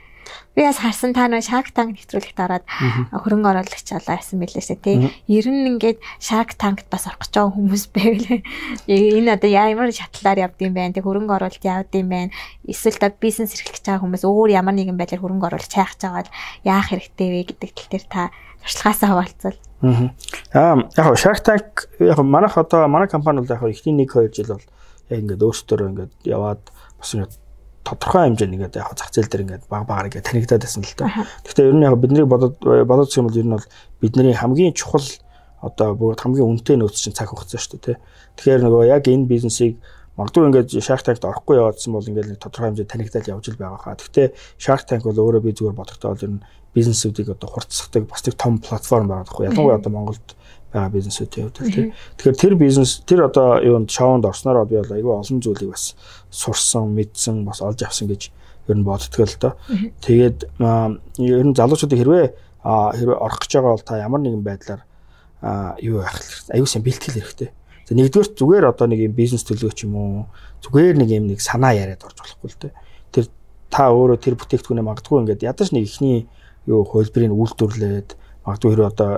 Би 0.56 0.64
бас 0.68 0.80
харсан 0.84 1.14
та 1.16 1.28
нэг 1.32 1.44
Shark 1.48 1.72
Tank 1.72 1.96
нэвтрүүлэгт 1.96 2.40
ороод 2.44 2.66
хөрөнгө 2.68 3.52
оруулагч 3.56 3.88
болоо 3.96 4.20
гэсэн 4.20 4.40
мэлээ 4.40 4.64
шүү 4.64 4.80
тий. 4.84 4.96
Ер 5.32 5.48
нь 5.48 5.64
ингээд 5.76 6.00
Shark 6.20 6.60
Tank-т 6.60 6.92
бас 6.92 7.08
орох 7.08 7.24
гэж 7.24 7.32
байгаа 7.32 7.56
хүмүүс 7.56 7.84
байвал 7.96 8.44
энэ 8.92 9.32
одоо 9.32 9.48
ямар 9.48 9.96
шатлаар 9.96 10.52
явд 10.52 10.60
юм 10.60 10.76
бэ? 10.76 10.92
Тэг 11.00 11.08
хөрөнгө 11.08 11.36
оруулалт 11.40 11.64
явд 11.64 11.96
юм 11.96 12.12
бэ? 12.12 12.36
Эсвэл 12.68 13.00
та 13.00 13.16
бизнес 13.16 13.56
эрхлэж 13.56 13.80
байгаа 13.80 14.04
хүмүүс 14.04 14.24
өөр 14.28 14.50
ямар 14.52 14.76
нэгэн 14.76 15.00
байдлаар 15.00 15.24
хөрөнгө 15.24 15.48
оруулж 15.48 15.72
хайх 15.72 15.96
чагаад 15.96 16.28
яах 16.68 16.92
хэрэгтэй 16.92 17.28
вэ 17.32 17.42
гэдэг 17.56 17.72
тал 17.72 17.88
дээр 17.88 18.06
та 18.12 18.22
туршлагаасаа 18.60 19.08
хаваалцал. 19.08 19.58
Аа 20.52 20.84
яг 21.00 21.16
Shark 21.16 21.42
Tank 21.48 21.88
яг 22.04 22.20
манайх 22.20 22.60
одоо 22.60 22.92
манай 22.92 23.08
компани 23.08 23.40
бол 23.40 23.48
яг 23.48 23.64
ихний 23.64 24.04
1 24.04 24.36
2 24.36 24.36
жил 24.36 24.60
бол 24.60 24.68
ингээд 25.20 25.44
өөрсдөө 25.44 25.88
ингээд 25.92 26.14
яваад 26.24 26.62
бас 26.72 27.10
ингээд 27.12 27.34
тодорхой 27.84 28.22
хэмжээнд 28.30 28.56
ингээд 28.56 28.78
яг 28.78 28.94
зах 28.96 29.12
зээл 29.12 29.28
дээр 29.28 29.44
ингээд 29.46 29.64
баг 29.68 29.84
багаар 29.90 30.08
ингээд 30.08 30.28
танигдаад 30.30 30.64
байсан 30.64 30.86
л 30.86 30.96
да. 30.96 31.10
Гэхдээ 31.44 31.68
ер 31.68 31.76
нь 31.76 31.86
яг 31.86 31.98
бидний 31.98 32.26
бодоод 32.26 32.56
бодоод 32.62 33.12
юм 33.18 33.28
бол 33.28 33.42
ер 33.42 33.48
нь 33.48 33.56
бол 33.58 33.68
бидний 34.00 34.34
хамгийн 34.38 34.78
чухал 34.78 35.08
одоо 35.62 35.94
бүгд 35.98 36.22
хамгийн 36.22 36.46
үнэтэй 36.46 36.78
нөөц 36.78 36.98
чинь 36.98 37.18
цаг 37.18 37.34
хугацаа 37.34 37.58
шүү 37.58 37.82
дээ. 37.82 37.98
Тэгэхээр 38.38 38.62
нөгөө 38.66 38.84
яг 38.90 39.06
энэ 39.10 39.30
бизнесийг 39.30 39.82
магадгүй 40.18 40.46
ингээд 40.50 40.70
Shark 40.82 41.02
Tank-д 41.06 41.26
орохгүй 41.26 41.58
яваадсан 41.58 41.94
бол 41.94 42.06
ингээд 42.06 42.30
нэг 42.34 42.40
тодорхой 42.42 42.70
хэмжээнд 42.74 42.92
танигдаад 42.92 43.30
явж 43.30 43.46
л 43.50 43.62
байгаа 43.62 43.82
хаа. 43.82 43.98
Гэхдээ 43.98 44.28
Shark 44.58 44.86
Tank 44.86 45.06
бол 45.06 45.18
өөрөө 45.18 45.42
би 45.42 45.54
зүгээр 45.54 45.78
бодохдоо 45.78 46.14
бол 46.14 46.26
ер 46.26 46.34
нь 46.38 46.44
бизнесүүдийг 46.76 47.34
одоо 47.34 47.50
хурцсахдаг 47.50 48.10
бас 48.10 48.22
нэг 48.26 48.36
том 48.38 48.58
платформ 48.62 49.08
байгаа 49.10 49.26
байхгүй. 49.26 49.46
Ялангуяа 49.50 49.80
одоо 49.80 49.92
Монголд 49.92 50.28
байгаа 50.72 50.92
бизнесүүдийн 50.96 51.52
хувьд 51.52 51.74
тийм. 51.74 51.92
Тэгэхээр 52.18 52.42
тэр 52.42 52.54
бизнес 52.56 53.04
тэр 53.04 53.28
одоо 53.28 53.60
юунд 53.60 53.92
шоунд 53.92 54.26
орсноор 54.26 54.66
би 54.66 54.80
бол 54.80 54.96
айгүй 54.96 55.12
олон 55.12 55.40
зүйлийг 55.44 55.76
бас 55.76 55.96
сурсан, 56.32 56.96
мэдсэн, 56.96 57.44
бас 57.46 57.62
олж 57.62 57.84
авсан 57.84 58.08
гэж 58.08 58.32
ер 58.68 58.78
нь 58.80 58.88
боддгоо 58.88 59.28
л 59.28 59.38
доо. 59.40 59.54
Тэгээд 60.00 60.40
ер 61.20 61.44
нь 61.44 61.56
залуучуудыг 61.56 62.00
хэрвээ 62.00 62.26
хэрвээ 62.64 63.18
орох 63.20 63.40
гэж 63.44 63.52
байгаа 63.58 63.74
бол 63.76 63.84
та 63.84 64.00
ямар 64.00 64.22
нэгэн 64.24 64.44
байдлаар 64.46 64.82
юу 65.82 66.00
байх 66.00 66.16
хэрэгтэй. 66.16 66.56
Аюу 66.56 66.68
сан 66.70 66.84
бэлтгэл 66.86 67.18
хэрэгтэй. 67.20 67.50
За 67.90 67.92
нэгдүгээр 67.98 68.30
зүгээр 68.38 68.66
одоо 68.70 68.88
нэг 68.88 69.00
юм 69.02 69.14
бизнес 69.18 69.44
төлөвч 69.44 69.84
юм 69.84 69.96
уу? 69.98 70.26
Зүгээр 70.62 70.96
нэг 71.02 71.10
юм 71.10 71.26
нэг 71.28 71.42
санаа 71.42 71.74
яриад 71.74 72.06
орж 72.06 72.22
болохгүй 72.22 72.48
л 72.48 72.60
дээ. 72.62 72.74
Тэр 73.12 73.26
та 73.74 73.90
өөрөө 73.90 74.18
тэр 74.22 74.38
бүтээгдэхүүнээ 74.38 74.86
магадгүй 74.86 75.18
ингээд 75.26 75.44
ядаж 75.44 75.74
нэг 75.74 75.90
ихний 75.90 76.30
юу 76.70 76.86
хөлбөрийг 76.86 77.34
үйлдвэрлээд 77.34 78.10
магадгүй 78.46 78.70
хэрэг 78.70 78.92
одоо 78.94 79.12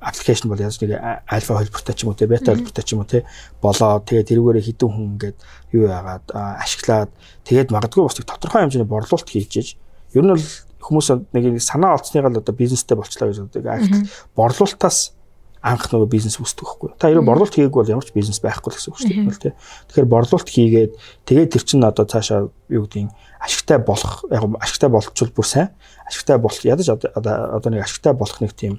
аппликейшн 0.00 0.48
бол 0.48 0.60
яаж 0.60 0.78
нэг 0.82 0.98
альфа 1.26 1.58
холбоотой 1.58 1.94
ч 1.94 2.02
юм 2.02 2.10
уу 2.10 2.18
те 2.18 2.26
бета 2.26 2.54
холбоотой 2.54 2.84
ч 2.84 2.92
юм 2.94 3.02
уу 3.02 3.08
те 3.08 3.24
болоо 3.62 4.02
тэгээд 4.02 4.28
тэрүүгээрээ 4.28 4.66
хідэн 4.68 4.90
хүн 4.90 5.06
ингээд 5.14 5.38
юу 5.74 5.84
яагаад 5.86 6.26
ашиглаад 6.34 7.10
тэгээд 7.46 7.70
магадгүй 7.70 8.02
бас 8.02 8.18
тодорхой 8.18 8.66
хэмжээний 8.66 8.90
борлуулалт 8.90 9.28
хийжээж 9.30 9.68
ер 10.14 10.24
нь 10.24 10.32
бол 10.34 10.46
хүмүүс 10.88 11.08
нэг 11.34 11.60
санаа 11.60 11.98
олцсныгаа 11.98 12.32
л 12.32 12.40
одоо 12.40 12.54
бизнестэй 12.54 12.96
болчлаа 12.96 13.28
гэж 13.28 13.38
боддог. 13.44 13.62
Гэхдээ 13.62 14.08
борлуулалтаас 14.32 15.18
анх 15.58 15.90
нөгөө 15.90 16.08
бизнес 16.08 16.38
үүсдэг 16.38 16.64
байхгүй. 16.64 16.90
Та 16.96 17.10
ерөө 17.10 17.26
борлуулалт 17.26 17.54
хийгээгүй 17.54 17.82
бол 17.82 17.94
ямар 17.98 18.06
ч 18.06 18.14
бизнес 18.14 18.38
байхгүй 18.38 18.70
л 18.70 18.76
гэсэн 18.78 18.90
үг 18.94 18.98
шүү 19.02 19.10
дээ. 19.42 19.54
Тэгэхээр 19.90 20.06
борлуулалт 20.06 20.48
хийгээд 20.48 20.92
тэгээд 21.26 21.50
тэр 21.50 21.64
чинь 21.66 21.82
одоо 21.82 22.06
цаашаа 22.06 22.46
юу 22.70 22.86
гэдгийг 22.86 23.10
ашигтай 23.42 23.78
болох 23.82 24.22
яг 24.30 24.42
ашигтай 24.62 24.88
болчихвол 24.88 25.34
бүр 25.34 25.46
сайн. 25.50 25.68
Ашигтай 26.06 26.38
болох 26.38 26.62
ядаж 26.62 26.86
одоо 26.94 27.58
одоо 27.58 27.70
нэг 27.74 27.82
ашигтай 27.82 28.14
болох 28.14 28.38
нэг 28.38 28.54
тийм 28.54 28.78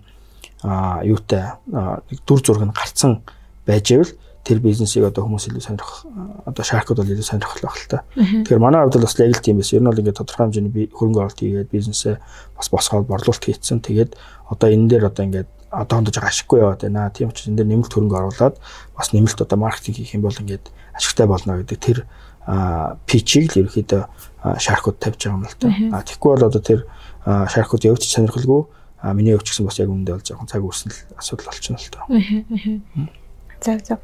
юутай 0.63 1.55
нэг 1.67 2.19
дүр 2.27 2.39
зураг 2.43 2.67
нь 2.67 2.75
гарцсан 2.75 3.21
байж 3.65 3.91
ивэл 3.91 4.13
тэр 4.43 4.59
бизнесийг 4.63 5.05
одоо 5.05 5.27
хүмүүс 5.27 5.45
илүү 5.51 5.61
сонирх 5.61 6.03
одоо 6.47 6.63
шаркууд 6.65 7.03
бол 7.03 7.11
илүү 7.11 7.27
сонирхол 7.27 7.63
байх 7.63 7.77
л 7.77 7.91
та. 7.91 8.03
Тэгэхээр 8.17 8.59
манай 8.59 8.81
хувьд 8.81 9.03
бас 9.03 9.15
яг 9.19 9.35
л 9.35 9.43
тийм 9.45 9.61
байсан. 9.61 9.77
Ер 9.77 9.83
нь 9.83 9.89
бол 9.91 9.99
ингээд 9.99 10.19
тодорхой 10.19 10.49
хэмжээний 10.49 10.89
хөрөнгө 10.89 11.19
оруулалт 11.21 11.39
хийгээд 11.43 11.69
бизнесээ 11.69 12.15
бас 12.57 12.67
босгоод 12.71 13.05
борлуулалт 13.05 13.45
хийцэн. 13.45 13.83
Тэгээд 13.83 14.17
одоо 14.49 14.67
энэ 14.73 14.89
дээр 14.89 15.05
одоо 15.11 15.23
ингээд 15.27 15.49
одоо 15.69 15.95
хондож 16.01 16.15
байгаа 16.17 16.33
ашиггүй 16.33 16.59
яваад 16.59 16.81
байна. 16.81 17.13
Тийм 17.13 17.29
учраас 17.29 17.47
энэ 17.51 17.57
дээр 17.61 17.69
нэмэлт 17.69 17.93
хөрөнгө 17.93 18.17
оруулаад 18.17 18.55
бас 18.97 19.07
нэмэлт 19.13 19.39
одоо 19.43 19.57
маркетинг 19.59 19.95
хийх 20.01 20.15
юм 20.17 20.23
бол 20.25 20.41
ингээд 20.41 20.65
ашигтай 20.97 21.27
болно 21.29 21.61
гэдэг 21.61 21.77
тэр 21.77 21.97
пичийг 23.05 23.53
л 23.53 23.69
ерөөхдөө 23.69 24.01
шаркууд 24.57 24.97
тавьж 24.97 25.19
байгаа 25.29 25.37
юм 25.37 25.45
л 25.45 25.57
та. 25.61 25.67
А 25.93 26.01
тэгэхгүй 26.01 26.29
бол 26.33 26.47
одоо 26.49 26.63
тэр 26.63 26.79
шаркууд 27.21 27.85
явж 27.85 28.01
сонирхолгүй 28.07 28.65
миний 29.03 29.35
өвч 29.35 29.51
гэсэн 29.51 29.65
бас 29.65 29.79
яг 29.79 29.89
үүндээ 29.89 30.15
бол 30.15 30.27
жоохон 30.27 30.49
цаг 30.49 30.63
үрсэн 30.63 30.91
л 30.91 30.99
асуудал 31.15 31.47
болчихно 31.51 31.79
л 31.79 31.91
тоо. 31.93 32.05
Зөв 33.63 33.79
зөв. 33.83 33.99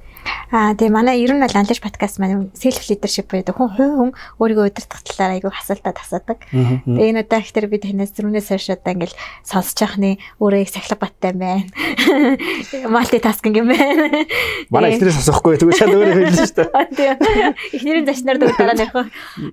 Аа 0.49 0.73
тэгээ 0.73 0.93
манай 0.93 1.21
ер 1.21 1.33
нь 1.35 1.43
бол 1.43 1.53
анлиш 1.53 1.81
подкаст 1.83 2.17
маань 2.17 2.49
self 2.57 2.85
leadership 2.89 3.29
буюу 3.29 3.45
хүн 3.45 3.69
хүн 3.75 3.91
хүн 3.97 4.11
өөрийгөө 4.41 4.71
удирдах 4.71 5.03
талаар 5.03 5.37
айгүй 5.37 5.51
асуултад 5.53 5.97
асуудаг. 6.01 6.39
Тэгээ 6.49 7.11
энэ 7.11 7.21
удаа 7.27 7.41
ихтер 7.43 7.67
би 7.69 7.77
танаас 7.77 8.15
зөрүүнээс 8.15 8.49
хойш 8.49 8.73
одоо 8.73 8.93
ингээл 8.95 9.17
сонсож 9.45 9.77
яхны 9.83 10.17
өөрөө 10.41 10.61
их 10.63 10.71
сахилга 10.73 11.01
баттай 11.05 11.33
байна. 11.35 11.69
Таскинг 13.25 13.57
юм 13.57 13.69
байна. 13.69 14.25
Манай 14.69 14.95
ихнэрээс 14.95 15.21
асуухгүй 15.21 15.59
тэгвэл 15.59 15.77
чад 15.77 15.91
өөрөө 15.91 16.13
хэлнэ 16.13 16.37
шүү 16.39 16.65
дээ. 16.95 17.53
Ихнэрийн 17.75 18.05
зочноор 18.07 18.37
дөрөв 18.39 18.57
дараа 18.57 18.77
нэх. 18.77 18.93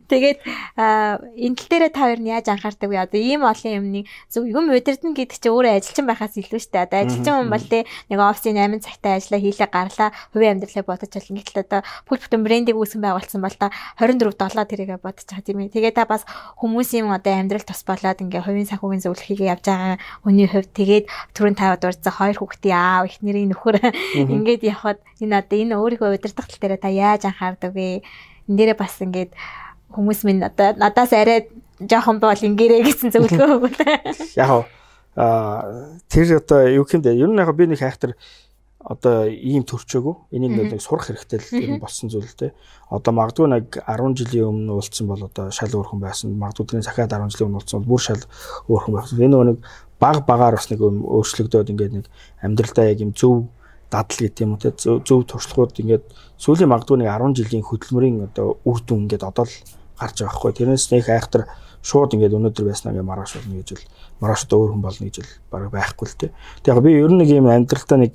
Тэгээд 0.08 0.38
энэ 0.44 1.56
тал 1.56 1.68
дээр 1.68 1.84
та 1.90 2.00
хоёр 2.06 2.20
нь 2.20 2.30
яаж 2.30 2.46
анхаардаг 2.52 2.88
вэ? 2.88 3.02
Одоо 3.02 3.20
ийм 3.20 3.42
олон 3.42 3.72
юмны 3.74 4.00
зөв 4.30 4.46
юм 4.46 4.70
удирдна 4.70 5.16
гэдэг 5.16 5.38
чинь 5.40 5.52
өөрөө 5.52 5.72
ажилчин 5.82 6.06
байхаас 6.06 6.36
илүү 6.38 6.60
шүү 6.62 6.72
дээ. 6.72 6.86
Одоо 6.86 6.98
ажилчин 7.02 7.34
хүн 7.34 7.50
бол 7.50 7.66
тэ 7.66 7.84
нэг 8.12 8.18
офисын 8.22 8.56
8 8.60 8.80
цагтаа 8.86 9.12
ажиллаа 9.18 9.40
хийлээ 9.42 9.68
гарлаа 9.68 10.10
хувийн 10.32 10.61
амьдралыг 10.62 10.86
бодож 10.86 11.10
болно. 11.10 11.42
Гэтэл 11.42 11.64
одоо 11.66 11.80
бүх 12.06 12.22
бүтэн 12.22 12.42
брендийг 12.46 12.78
үүсгэн 12.78 13.02
байгуулсан 13.02 13.42
бол 13.42 13.56
та 13.58 13.74
24 13.98 14.38
долоо 14.38 14.64
тэрийгэ 14.64 15.02
бодож 15.02 15.26
байгаа 15.26 15.42
тийм 15.42 15.58
ээ. 15.66 15.74
Тэгээ 15.74 15.92
та 15.98 16.06
бас 16.06 16.22
хүмүүсийн 16.62 17.10
одоо 17.10 17.34
амьдрал 17.34 17.66
тус 17.66 17.82
болоод 17.82 18.22
ингээ 18.22 18.46
хувийн 18.46 18.70
санхүүгийн 18.70 19.02
зөвлөхийг 19.02 19.40
явж 19.42 19.66
байгаа 19.66 19.98
хүний 20.22 20.46
хувьд 20.46 20.70
тэгээд 20.70 21.04
түрүүн 21.34 21.58
таваад 21.58 21.82
урьдсан 21.82 22.14
хоёр 22.14 22.36
хүүхдийн 22.38 22.78
аав 22.78 23.04
их 23.10 23.18
нэрийн 23.20 23.50
нөхөр 23.50 23.76
ингээд 24.14 24.62
явхад 24.62 25.02
энэ 25.18 25.42
одоо 25.42 25.58
энэ 25.58 25.74
өөрийнхөө 25.74 26.14
удирдах 26.14 26.46
тал 26.46 26.60
дээр 26.62 26.78
та 26.78 26.88
яаж 26.88 27.26
анхаардаг 27.26 27.74
вэ? 27.74 28.06
Энд 28.46 28.56
дээрээ 28.58 28.78
бас 28.78 28.94
ингээд 29.02 29.34
хүмүүс 29.90 30.22
минь 30.24 30.46
одоо 30.46 30.72
надаас 30.78 31.12
арай 31.12 31.50
жоохон 31.82 32.22
бол 32.22 32.32
ингээрэй 32.32 32.86
гэсэн 32.86 33.10
зөвлөгөө 33.12 33.48
өгвөл. 33.58 33.80
Яг 34.38 34.66
аа 35.16 36.00
тэр 36.08 36.40
одоо 36.40 36.64
юу 36.72 36.84
гэмдэ 36.88 37.12
ер 37.12 37.28
нь 37.28 37.40
яг 37.40 37.52
би 37.52 37.68
нэг 37.68 37.84
хайхтар 37.84 38.16
одоо 38.82 39.30
ийм 39.30 39.62
төрчөөгөө 39.62 40.34
энийг 40.34 40.74
нэг 40.74 40.82
сурах 40.82 41.06
хэрэгтэй 41.06 41.78
л 41.78 41.78
болсон 41.78 42.10
зүйл 42.10 42.34
те. 42.34 42.50
Одоо 42.90 43.14
магадгүй 43.14 43.46
нэг 43.46 43.78
10 43.78 44.18
жилийн 44.18 44.50
өмнө 44.50 44.74
уулцсан 44.74 45.06
бол 45.06 45.22
одоо 45.22 45.50
шал 45.54 45.70
өөрхөн 45.70 46.02
байсан. 46.02 46.34
Магадгүй 46.34 46.66
тэрний 46.66 46.86
захиад 46.86 47.14
10 47.14 47.30
жилийн 47.30 47.48
өмнө 47.54 47.58
уулцсан 47.62 47.78
бол 47.78 47.90
бүр 47.94 48.02
шал 48.02 48.22
өөрхөн 48.66 48.94
байсан. 48.98 49.22
Энэ 49.22 49.44
нэг 49.54 49.58
баг 50.02 50.26
багаар 50.26 50.58
бас 50.58 50.66
нэг 50.66 50.82
өөрчлөгдөөд 50.82 51.70
ингээд 51.70 51.94
нэг 51.94 52.06
амьдралдаа 52.42 52.90
яг 52.90 52.98
юм 52.98 53.14
зөв 53.14 53.46
дадал 53.86 54.18
гэдэг 54.18 54.42
юм 54.42 54.58
уу 54.58 54.62
те 54.62 54.74
зөв 54.74 55.20
туршлагууд 55.30 55.78
ингээд 55.78 56.04
сүүлийн 56.42 56.70
магадгүй 56.74 56.98
нэг 56.98 57.10
10 57.12 57.38
жилийн 57.38 57.62
хөдөлмөрийн 57.62 58.16
одоо 58.26 58.58
үр 58.66 58.78
дүн 58.82 59.06
ингээд 59.06 59.22
одоо 59.22 59.46
л 59.46 59.54
гарч 59.94 60.16
байгаа 60.26 60.34
хгүй. 60.34 60.52
Тэрнээс 60.58 60.90
нэг 60.90 61.06
айхтар 61.06 61.46
шууд 61.82 62.14
ингээд 62.14 62.36
өнөөдөр 62.38 62.66
байснаа 62.70 62.94
ингээд 62.94 63.10
маргааш 63.10 63.32
болно 63.38 63.58
гэж 63.58 63.68
бол 63.74 63.86
маргааш 64.22 64.42
одоо 64.46 64.58
өөр 64.62 64.70
хүн 64.72 64.84
болно 64.86 65.06
гэж 65.06 65.16
бол 65.18 65.32
баг 65.50 65.70
байхгүй 65.74 66.06
л 66.06 66.18
те. 66.18 66.28
Тэг 66.62 66.74
яг 66.74 66.82
би 66.82 66.94
ер 66.94 67.10
нь 67.10 67.18
нэг 67.18 67.30
юм 67.30 67.50
амьдралтаа 67.50 67.98
нэг 67.98 68.12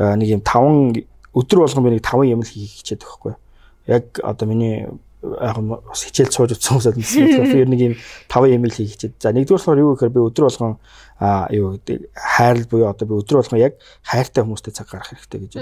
нэг 0.00 0.28
юм 0.28 0.42
5 0.42 1.04
өдөр 1.36 1.58
болгон 1.60 1.84
би 1.84 1.90
нэг 1.96 2.04
5 2.04 2.32
юм 2.32 2.40
л 2.40 2.48
хийх 2.48 2.72
хичээд 2.80 3.04
байхгүй. 3.04 3.36
Яг 3.86 4.04
одоо 4.24 4.46
миний 4.48 4.88
яг 5.20 5.56
бас 5.60 6.00
хичээл 6.08 6.32
сууж 6.32 6.56
утсан 6.56 6.80
хүмүүс 6.80 7.52
ер 7.60 7.68
нь 7.68 7.72
нэг 7.76 7.80
юм 7.92 7.94
5 8.32 8.56
юм 8.56 8.64
л 8.64 8.72
хийх 8.72 8.96
хичээд. 8.96 9.20
За 9.20 9.36
нэгдүгээр 9.36 9.60
болохоор 9.60 9.82
юу 9.84 9.92
гэхээр 9.92 10.16
би 10.16 10.20
өдөр 10.24 10.44
болгон 10.48 10.72
аа 11.20 11.44
юу 11.52 11.76
гэдэг 11.76 12.08
хайрл 12.16 12.64
буюу 12.72 12.88
одоо 12.88 13.04
би 13.04 13.14
өдөр 13.20 13.44
болгон 13.44 13.60
яг 13.60 13.76
хайртай 14.00 14.40
хүмүүстэй 14.40 14.72
цаг 14.72 14.88
гаргах 14.88 15.12
хэрэгтэй 15.12 15.40
гэж 15.44 15.52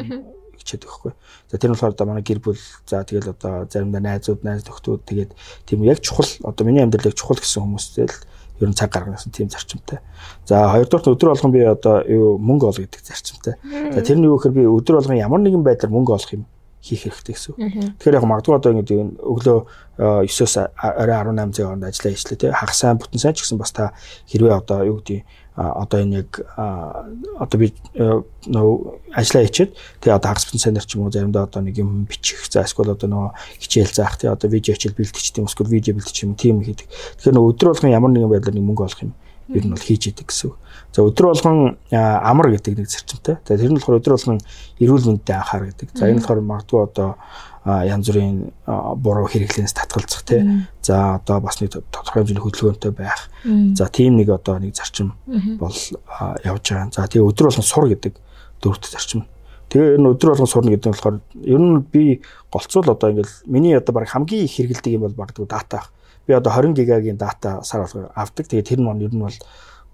хичээд 0.69 0.85
өгөхгүй. 0.85 1.13
За 1.49 1.57
тэр 1.57 1.73
нь 1.73 1.75
болохоор 1.81 1.97
одоо 1.97 2.07
манай 2.13 2.21
гэр 2.21 2.45
бүл 2.45 2.61
за 2.85 3.01
тэгэл 3.01 3.33
одоо 3.33 3.65
заримдаа 3.65 4.05
найзууд, 4.05 4.45
найз 4.45 4.69
нөхдүүд 4.69 5.01
тэгээд 5.09 5.31
тийм 5.65 5.89
яг 5.89 6.05
чухал 6.05 6.29
одоо 6.45 6.69
миний 6.69 6.85
амьдралыг 6.85 7.17
чухал 7.17 7.41
гэсэн 7.41 7.65
хүмүүстэй 7.65 8.05
л 8.05 8.17
ер 8.61 8.69
нь 8.69 8.77
цаг 8.77 8.93
гаргасан 8.93 9.33
тийм 9.33 9.49
зарчимтай. 9.49 10.05
За 10.45 10.69
хоёрдугаар 10.69 11.17
өдөр 11.17 11.33
болгон 11.33 11.53
би 11.57 11.65
одоо 11.65 12.05
юу 12.05 12.37
мөнгө 12.37 12.69
олох 12.69 12.85
гэдэг 12.85 13.01
зарчимтай. 13.01 13.55
За 13.65 14.05
тэр 14.05 14.21
нь 14.21 14.29
юу 14.29 14.37
гэхээр 14.37 14.53
би 14.53 14.69
өдөр 14.69 15.01
болгон 15.01 15.17
ямар 15.17 15.41
нэгэн 15.41 15.65
байдлаар 15.65 15.95
мөнгө 15.95 16.13
олох 16.13 16.33
юм 16.37 16.45
хийх 16.83 17.07
хэрэгтэй 17.07 17.35
гэсэн. 17.35 17.55
Тэгэхээр 17.99 18.19
яг 18.19 18.27
магадгүй 18.27 18.55
одоо 18.55 18.71
ингэ 18.73 19.19
өглөө 19.19 19.59
9-оос 19.99 20.55
орой 20.79 21.17
18 21.19 21.53
цагийн 21.53 21.67
хооронд 21.67 21.88
ажиллаа 21.91 22.12
хийчлээ 22.14 22.38
тий. 22.38 22.51
Хагас 22.55 22.79
сайн 22.79 22.99
бүтэн 23.03 23.19
сайн 23.19 23.35
ч 23.35 23.43
гэсэн 23.43 23.59
бас 23.59 23.75
та 23.75 23.93
хэрвээ 24.31 24.55
одоо 24.55 24.87
юу 24.87 25.03
гэдэг 25.03 25.27
одоо 25.59 25.99
энэ 25.99 26.23
яг 26.23 26.31
одоо 27.35 27.59
би 27.59 27.75
нөө 28.47 28.71
ажиллаа 29.11 29.43
хийчихэд 29.43 29.75
тэгээ 29.75 30.14
одоо 30.14 30.29
хагас 30.31 30.47
бүтэн 30.47 30.62
сайнэр 30.62 30.87
ч 30.87 30.95
юм 30.95 31.03
уу 31.03 31.11
заримдаа 31.11 31.51
одоо 31.51 31.67
нэг 31.67 31.83
юм 31.83 32.07
бичих 32.07 32.47
за 32.47 32.62
эсвэл 32.62 32.95
одоо 32.95 33.11
нөгөө 33.11 33.31
хичээл 33.59 33.91
заах 33.91 34.23
тий 34.23 34.31
одоо 34.31 34.47
видео 34.47 34.79
хичээл 34.79 34.95
бэлтгич 34.95 35.35
тийм 35.35 35.51
эсвэл 35.51 35.67
видео 35.67 35.99
бэлтгич 35.99 36.23
юм 36.23 36.38
тийм 36.38 36.62
хийдэг. 36.62 36.87
Тэгэхээр 37.19 37.35
нөгөө 37.35 37.51
өдөр 37.59 37.69
болгон 37.75 37.91
ямар 37.91 38.11
нэгэн 38.14 38.31
байдлаар 38.31 38.55
нэг 38.55 38.67
мөнгө 38.71 38.87
олох 38.87 39.03
юм 39.03 39.12
ер 39.49 39.65
нь 39.65 39.73
бол 39.73 39.81
хийж 39.81 40.13
идэг 40.13 40.29
гэсэн. 40.29 40.53
За 40.93 41.03
өдөр 41.03 41.33
болгон 41.33 41.79
амар 41.93 42.53
гэдэг 42.53 42.77
нэг 42.77 42.89
зарчимтай. 42.89 43.41
За 43.45 43.57
тэр 43.57 43.73
нь 43.73 43.81
болохоор 43.81 44.01
өдөр 44.01 44.15
болгон 44.17 44.41
эрүүл 44.77 45.07
мэндэд 45.09 45.33
анхаар 45.33 45.65
гэдэг. 45.73 45.89
За 45.97 46.09
энэ 46.09 46.21
болохоор 46.21 46.41
магадгүй 46.45 46.81
одоо 46.85 47.17
янз 47.65 48.09
бүрийн 48.09 48.53
буруу 49.01 49.29
хэрэглэнээс 49.29 49.73
татгалзах 49.73 50.25
тий. 50.29 50.45
За 50.85 51.17
одоо 51.17 51.41
бас 51.41 51.61
нэг 51.61 51.73
тодорхой 51.73 52.25
хэмжээний 52.25 52.45
хөдөлгөөнтэй 52.45 52.93
байх. 52.93 53.29
За 53.77 53.89
тийм 53.89 54.17
нэг 54.21 54.29
одоо 54.29 54.61
нэг 54.61 54.77
зарчим 54.77 55.17
бол 55.57 55.77
явж 56.45 56.65
байгаа. 56.69 56.93
За 56.93 57.09
тэгээ 57.09 57.29
өдөр 57.29 57.49
болгон 57.49 57.65
сур 57.65 57.89
гэдэг 57.89 58.13
дөрөвт 58.61 58.85
зарчим. 58.85 59.25
Тэгээ 59.69 60.01
энэ 60.01 60.13
өдөр 60.13 60.33
болгон 60.33 60.49
сурна 60.49 60.73
гэдэг 60.73 60.89
нь 60.89 60.97
болохоор 60.97 61.17
ер 61.45 61.61
нь 61.61 61.85
би 61.85 62.21
голцвол 62.53 62.89
одоо 62.89 63.13
ингээл 63.13 63.37
миний 63.45 63.77
одоо 63.77 63.93
баг 63.93 64.09
хамгийн 64.09 64.45
их 64.49 64.57
хэрэгэлдэг 64.57 64.97
юм 64.97 65.05
бол 65.05 65.17
багтгүй 65.25 65.45
дата 65.45 65.85
ах 65.85 65.93
би 66.29 66.37
одоо 66.37 66.53
20 66.53 66.77
гигагийн 66.77 67.17
дата 67.17 67.64
сар 67.64 67.88
болго 67.88 68.12
авдаг. 68.14 68.47
Тэгээ 68.47 68.69
тэр 68.77 68.81
нь 68.85 69.03
ер 69.03 69.14
нь 69.17 69.25
бол 69.25 69.38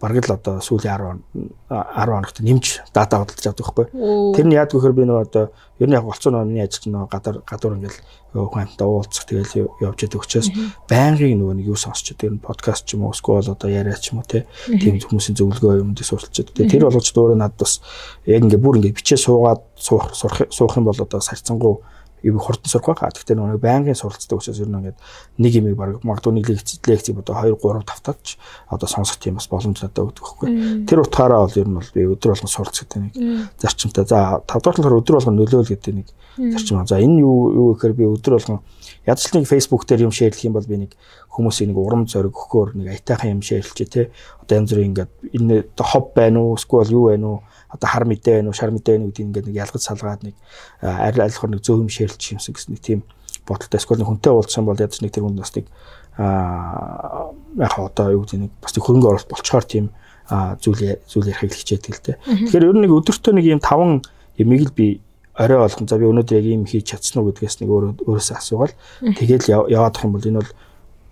бараг 0.03 0.27
л 0.27 0.35
одоо 0.35 0.59
сүүлийн 0.59 1.23
10 1.31 1.71
10 1.71 2.11
хоногт 2.11 2.39
нэмж 2.43 2.83
дата 2.93 3.23
худалдаж 3.23 3.47
авдаг 3.47 3.65
байхгүй. 3.71 3.87
Тэр 4.35 4.47
нь 4.51 4.57
яадаг 4.59 4.75
вэхэр 4.75 4.93
би 4.99 5.07
нөгөө 5.07 5.25
одоо 5.31 5.45
ер 5.79 5.89
нь 5.89 5.95
яг 5.95 6.05
болцоо 6.05 6.35
нөгөө 6.35 6.49
миний 6.51 6.67
ажил 6.67 6.91
нөгөө 6.91 7.09
гадар 7.09 7.37
гадуур 7.47 7.79
ингээл 7.79 8.01
хүн 8.35 8.63
амтаа 8.67 8.89
уулзах 8.91 9.25
тэгэл 9.31 9.71
явж 9.79 9.99
яадаг 10.03 10.21
учраас 10.27 10.51
байнгын 10.91 11.39
нөгөө 11.39 11.55
нэг 11.55 11.67
юу 11.71 11.79
сонсч 11.79 12.19
тэр 12.19 12.35
нь 12.35 12.43
подкаст 12.43 12.85
ч 12.91 12.99
юм 12.99 13.07
уу 13.07 13.15
эсвэл 13.15 13.55
одоо 13.55 13.71
яриа 13.71 13.95
ч 13.95 14.11
юм 14.11 14.19
уу 14.21 14.27
те 14.27 14.51
тийм 14.67 14.99
хүмүүсийн 14.99 15.39
зөвлөгөө 15.39 15.79
юм 15.79 15.95
дэ 15.95 16.03
суралцж 16.03 16.43
байдаг. 16.43 16.67
Тэр 16.67 16.91
болгож 16.91 17.09
дөөрөө 17.15 17.39
надад 17.39 17.63
бас 17.63 17.79
яг 18.27 18.43
ингээ 18.43 18.59
бүр 18.59 18.83
ингээ 18.83 18.99
бичээ 18.99 19.19
суугаад 19.23 19.63
суух 19.79 20.11
суух 20.51 20.75
юм 20.75 20.91
бол 20.91 20.99
одоо 20.99 21.23
сарцсангуу 21.23 21.87
юу 22.25 22.41
хурдан 22.41 22.71
сурах 22.73 22.97
байгаа. 22.97 23.13
Гэхдээ 23.13 23.37
нөгөө 23.37 23.61
байнгын 23.61 23.95
суралцдаг 23.95 24.41
учраас 24.41 24.59
ер 24.59 24.69
нь 24.73 24.79
ингээд 24.81 24.99
нэг 25.39 25.53
юм 25.61 25.67
баг 25.77 26.01
магадгүй 26.01 26.33
нэг 26.41 26.49
лекцийг 26.49 27.21
одоо 27.21 27.37
2 27.45 27.61
3 27.61 27.85
тавтаач 27.85 28.41
одоо 28.73 28.89
сонсох 28.89 29.21
тийм 29.21 29.37
бас 29.37 29.47
боломж 29.53 29.85
надад 29.85 30.09
өгдөг 30.09 30.25
байхгүй. 30.25 30.49
Тэр 30.89 31.05
утгаараа 31.05 31.45
бол 31.45 31.61
ер 31.61 31.69
нь 31.69 31.77
бол 31.77 31.91
би 31.93 32.03
өдөр 32.09 32.33
болгон 32.33 32.49
суралц 32.49 32.81
гэдэг 32.81 33.01
нэг 33.05 33.13
зарчимтай. 33.61 34.09
За 34.09 34.41
5 34.41 34.65
дахь 34.65 34.81
болохоор 34.81 35.01
өдөр 35.05 35.17
болгон 35.21 35.37
нөлөөл 35.37 35.69
гэдэг 35.69 35.95
нэг 35.95 36.09
зарчим. 36.57 36.87
За 36.87 36.99
энэ 36.99 37.21
юу 37.21 37.53
юу 37.53 37.67
гэхээр 37.77 37.95
би 37.95 38.05
өдөр 38.09 38.41
болгон 38.41 38.61
ядчлалын 39.07 39.45
фейсбુક 39.45 39.85
дээр 39.87 40.09
юм 40.09 40.13
шеэрлэх 40.13 40.45
юм 40.49 40.57
бол 40.57 40.67
би 40.67 40.77
нэг 40.89 40.97
хүмүүсийн 41.35 41.71
нэг 41.71 41.79
урам 41.79 42.07
зориг 42.07 42.35
өгөхөөр 42.35 42.79
нэг 42.79 42.87
аятайхан 42.95 43.39
юм 43.39 43.43
шеэрлчээ 43.43 43.89
те. 43.91 44.11
Одоо 44.45 44.57
янз 44.61 44.71
бүрийн 44.71 44.91
ингээд 44.93 45.13
энэ 45.33 45.57
хоб 45.81 46.13
байна 46.15 46.39
уу, 46.41 46.57
эсвэл 46.61 46.93
юу 46.93 47.09
байна 47.09 47.27
уу 47.27 47.39
одоо 47.75 47.89
хар 47.91 48.05
мэдээ 48.05 48.39
байна 48.39 48.49
уу 48.53 48.57
шар 48.57 48.71
мэдээ 48.71 48.95
байна 48.95 49.05
уу 49.05 49.11
гэдэг 49.11 49.27
ингээд 49.27 49.47
нэг 49.51 49.57
ялгаж 49.57 49.83
салгаад 49.83 50.23
нэг 50.23 50.35
арил 50.85 51.25
айлхор 51.25 51.51
нэг 51.51 51.65
зөөвм 51.65 51.91
шэрлж 51.91 52.23
юмсан 52.37 52.55
гэсэн 52.55 52.71
нэг 52.77 52.83
тийм 52.85 53.01
бодолтой 53.49 53.79
эсвэл 53.81 54.07
хүнтэй 54.07 54.33
уулзсан 54.33 54.65
бол 54.65 54.79
ядаж 54.79 55.01
нэг 55.03 55.11
тэр 55.11 55.27
хүн 55.27 55.41
бас 55.41 55.53
нэг 55.59 55.67
аа 56.15 57.35
яг 57.59 57.75
одоо 57.75 58.07
юу 58.15 58.23
гэдэг 58.23 58.41
нэг 58.47 58.53
бас 58.63 58.73
нэг 58.77 58.85
хөрөнгө 58.87 59.09
оруулалт 59.11 59.33
болчоор 59.35 59.67
тийм 59.67 59.91
зүйл 60.31 61.03
зүйл 61.11 61.29
ярих 61.29 61.43
хэлчихээд 61.43 61.83
тэл 61.83 62.01
тэ. 62.01 62.19
Тэгэхээр 62.23 62.67
ер 62.71 62.75
нь 62.79 62.83
нэг 62.87 62.93
өдөртөө 62.95 63.33
нэг 63.35 63.47
юм 63.51 63.61
таван 63.61 64.01
ямиг 64.39 64.71
л 64.71 64.73
би 64.73 65.03
орой 65.35 65.59
болгон 65.67 65.89
за 65.91 65.99
би 65.99 66.07
өнөөдөр 66.07 66.39
яг 66.39 66.47
ийм 66.47 66.65
хийж 66.65 66.95
чадсан 66.95 67.21
уу 67.21 67.35
гэдгээс 67.35 67.61
нэг 67.61 67.69
өөрөө 67.69 67.93
өөрөөсөө 68.07 68.37
асуугаал 68.39 68.75
тэгээд 69.03 69.51
яваад 69.51 69.95
ах 69.99 70.05
юм 70.07 70.15
бол 70.15 70.25
энэ 70.25 70.41
бол 70.41 70.53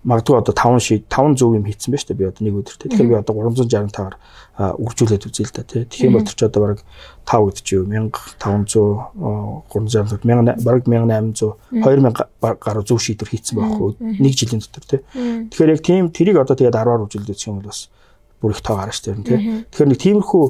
магадгүй 0.03 0.35
одоо 0.35 0.55
5 0.55 0.83
шид 0.83 1.03
5 1.07 1.39
зөв 1.39 1.55
юм 1.55 1.65
хийцэн 1.67 1.95
байж 1.95 2.05
та. 2.05 2.15
Би 2.15 2.27
одоо 2.27 2.43
нэг 2.43 2.55
өдөр 2.59 2.75
те. 2.75 2.91
Тэгэхээр 2.91 3.11
би 3.11 3.17
одоо 3.23 3.35
365-аар 3.39 4.15
үржүүлээд 4.83 5.27
үзье 5.31 5.47
л 5.47 5.55
да 5.55 5.63
те. 5.63 5.87
Тэгэх 5.87 6.07
юм 6.11 6.15
бол 6.19 6.27
чи 6.27 6.43
одоо 6.43 6.61
бараг 6.63 6.81
5 7.23 7.47
гэдэг 7.47 7.63
чи 7.63 7.75
юу? 7.79 7.87
1500 7.87 9.63
360 9.71 10.27
1000 10.27 10.59
бараг 10.67 10.83
1800 10.91 11.55
2000 11.71 12.59
гаруй 12.59 12.85
зөв 12.85 12.99
шийдвэр 12.99 13.31
хийцэн 13.31 13.55
байх 13.63 13.73
хөө 13.79 13.91
нэг 14.03 14.35
жилийн 14.35 14.59
дотор 14.59 14.85
те. 14.91 14.99
Тэгэхээр 15.15 15.73
яг 15.73 15.83
тийм 15.87 16.11
тэрийг 16.11 16.37
одоо 16.43 16.59
тэгээд 16.59 16.75
10-аар 16.75 17.07
үржүүлээд 17.07 17.33
үзэх 17.33 17.49
юм 17.49 17.63
бол 17.63 17.71
бас 17.71 17.87
бүр 18.43 18.53
их 18.53 18.63
тоо 18.67 18.77
гараш 18.83 18.99
тэр 19.07 19.23
те. 19.23 19.39
Тэгэхээр 19.71 19.91
нэг 19.95 20.01
тиймэрхүү 20.03 20.45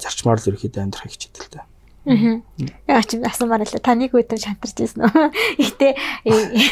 зарчмаар 0.00 0.40
л 0.40 0.48
ерөөхдөө 0.48 0.80
амьдрах 0.80 1.12
хичээдэг 1.12 1.44
л 1.44 1.52
да. 1.52 1.69
Аа. 2.08 2.40
Яг 2.88 3.04
ч 3.04 3.20
асуумаар 3.20 3.60
л 3.60 3.76
та 3.76 3.92
нэг 3.92 4.16
өдөр 4.16 4.40
шантарч 4.40 4.88
ирсэн 4.88 5.04
үү? 5.04 5.28
Гэтэ 5.60 5.88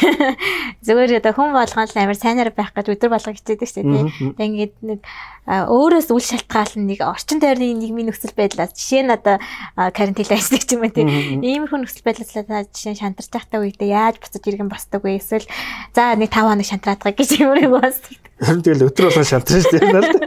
зүгээр 0.89 1.21
одоо 1.21 1.33
хүн 1.37 1.53
болгоно 1.53 1.85
л 1.85 2.01
амар 2.01 2.17
сайнаар 2.17 2.49
байх 2.49 2.73
гэж 2.73 2.97
өдөр 2.97 3.13
болго 3.13 3.37
хичээдэг 3.37 3.69
шүү 3.69 3.85
дээ. 3.85 4.33
Тэг 4.33 4.41
ингээд 4.41 4.73
нэг 4.81 4.99
өөрөөс 5.45 6.09
үл 6.09 6.25
шалтгаална 6.25 6.81
нэг 6.81 7.05
орчин 7.05 7.37
тойрны 7.37 7.77
нийгмийн 7.77 8.09
нөхцөл 8.09 8.33
байдлаас 8.33 8.73
жишээ 8.73 9.05
нь 9.05 9.13
одоо 9.13 9.37
карантин 9.77 10.33
ажилладаг 10.33 10.65
ч 10.65 10.73
юм 10.73 10.81
уу 10.81 10.93
тийм 10.97 11.09
иймэрхүү 11.45 11.77
нөхцөл 11.77 12.05
байдлаас 12.09 12.33
та 12.33 12.65
жишээ 12.65 12.93
нь 12.97 13.01
шантарч 13.05 13.29
байхдаа 13.29 13.61
үедээ 13.61 13.93
яаж 13.93 14.17
буцаж 14.17 14.41
иргэн 14.49 14.65
босдог 14.65 15.05
вэ? 15.05 15.21
Эсвэл 15.21 15.45
за 15.93 16.17
нэг 16.17 16.33
5 16.33 16.41
хоног 16.41 16.65
шантраадгаа 16.65 17.13
гэж 17.13 17.29
юм 17.37 17.53
уу 17.53 17.77
бас. 17.77 18.01
Харин 18.41 18.65
тэгэл 18.65 18.89
өдөр 18.89 19.13
болгон 19.13 19.29
шантарч 19.29 19.69
байна 19.77 20.01
л. 20.01 20.25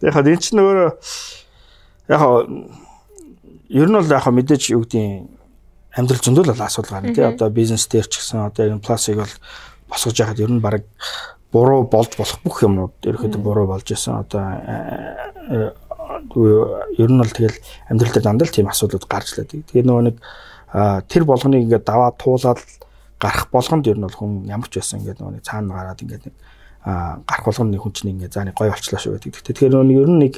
Яг 0.00 0.16
энэ 0.24 0.40
ч 0.40 0.56
нөөрэ 0.56 0.88
яг 2.08 2.22
ер 3.68 3.88
нь 3.88 3.96
бол 3.96 4.08
яг 4.08 4.26
мэдээж 4.26 4.72
юу 4.72 4.84
гэдгийг 4.84 5.28
амьдрал 5.96 6.22
зөндөл 6.24 6.52
бол 6.52 6.66
асуудал 6.66 6.92
гарна 7.00 7.14
тий 7.14 7.24
одоо 7.24 7.48
бизнес 7.50 7.86
дээр 7.88 8.06
ч 8.08 8.20
гэсэн 8.20 8.48
одоо 8.48 8.64
энэ 8.66 8.84
пластик 8.84 9.16
бол 9.16 9.34
босгож 9.88 10.16
яхад 10.20 10.40
ер 10.40 10.50
нь 10.50 10.60
баг 10.60 10.84
буруу 11.52 11.84
болж 11.88 12.16
болох 12.16 12.38
бүх 12.44 12.62
юмнууд 12.62 12.94
ерөөхдөө 13.04 13.40
буруу 13.40 13.66
болж 13.66 13.88
исэн 13.88 14.20
одоо 14.20 14.44
э, 15.48 15.72
ер 16.98 17.10
нь 17.10 17.20
бол 17.20 17.32
тэгэл 17.32 17.56
амьдрал 17.88 18.12
дээр 18.12 18.24
дандаа 18.24 18.48
тийм 18.48 18.68
асуудлууд 18.68 19.08
гарч 19.08 19.36
лээ. 19.36 19.64
Тэгээ 19.64 19.84
нөгөө 19.84 20.04
нэг 20.12 20.16
тэр 21.08 21.24
болгоныг 21.24 21.64
ингээд 21.64 21.84
даваа 21.88 22.12
туулаад 22.12 22.60
гарах 23.20 23.48
болгонд 23.50 23.88
ер 23.88 23.96
нь 23.96 24.04
бол 24.04 24.16
хүн 24.16 24.44
ямар 24.44 24.68
ч 24.68 24.80
байсан 24.80 25.00
ингээд 25.00 25.20
нөгөө 25.24 25.44
цаана 25.44 25.74
гараад 25.74 26.02
ингээд 26.04 26.24
гарах 26.84 27.44
болгонд 27.44 27.72
нэг 27.72 27.80
хүн 27.80 27.92
чинь 27.96 28.12
ингээд 28.12 28.32
заа 28.32 28.44
нэг 28.44 28.56
гой 28.56 28.68
болчлаа 28.68 29.00
шүү 29.00 29.16
гэдэг. 29.16 29.44
Тэгэхээр 29.48 29.72
нөгөө 29.72 30.00
ер 30.04 30.08
нь 30.12 30.20
нэг 30.20 30.34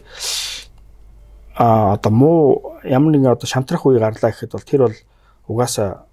а 1.54 1.94
одоо 1.94 2.12
муу 2.12 2.78
ямар 2.84 3.12
нэгэн 3.12 3.32
одоо 3.34 3.46
шантрах 3.46 3.86
үе 3.86 3.98
гарлаа 3.98 4.30
гэхэд 4.30 4.52
бол 4.52 4.66
тэр 4.66 4.80
бол 4.86 4.96
угаасаа 5.48 6.06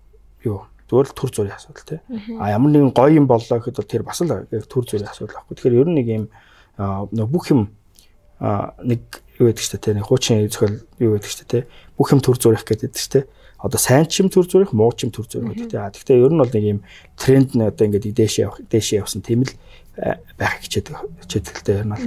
юу 0.43 0.65
зөвөр 0.89 1.11
төр 1.11 1.31
зүрийн 1.31 1.55
асуудал 1.55 1.85
тий. 1.85 1.99
А 2.39 2.51
ямар 2.51 2.71
нэгэн 2.71 2.95
гоё 2.95 3.11
юм 3.19 3.27
боллоо 3.27 3.59
гэхэд 3.59 3.77
бол 3.77 3.91
тэр 3.91 4.03
бас 4.03 4.21
л 4.23 4.31
төр 4.31 4.85
зүрийн 4.87 5.11
асуудал 5.11 5.43
байхгүй. 5.43 5.55
Тэгэхээр 5.55 5.79
ер 5.83 5.87
нь 5.91 5.97
нэг 5.99 6.07
юм 6.07 6.25
бүх 7.27 7.51
юм 7.51 7.61
нэг 8.39 9.01
юу 9.37 9.51
гэдэг 9.51 9.63
чинь 9.63 9.81
тий 9.83 9.93
нэг 9.93 10.05
хуучин 10.07 10.47
зөвхөн 10.47 10.79
юу 11.03 11.19
гэдэг 11.19 11.29
чинь 11.29 11.51
тий 11.51 11.63
бүх 11.99 12.11
юм 12.15 12.21
төр 12.23 12.37
зүрих 12.39 12.63
гэдэг 12.63 12.95
тий 12.95 13.23
одоо 13.57 13.79
сайн 13.81 14.05
ч 14.05 14.21
юм 14.21 14.29
төр 14.29 14.45
зүрих 14.45 14.71
муу 14.71 14.93
ч 14.93 15.09
юм 15.09 15.11
төр 15.11 15.27
зүрих 15.27 15.53
гэдэг 15.53 15.69
тий. 15.69 15.79
А 15.81 15.91
гэхдээ 15.91 16.23
ер 16.23 16.31
нь 16.31 16.39
бол 16.39 16.53
нэг 16.53 16.65
юм 16.65 16.79
тренд 17.17 17.51
нь 17.57 17.65
одоо 17.65 17.83
ингээд 17.89 18.13
дээшээ 18.13 18.45
явах 18.45 18.61
дээшээ 18.69 19.01
явсан 19.01 19.21
тийм 19.25 19.43
л 19.43 19.51
байх 19.97 20.61
хичээдэг 20.61 20.95
хичээдэлтэй 21.25 21.81
юм 21.81 21.93
аа. 21.93 22.01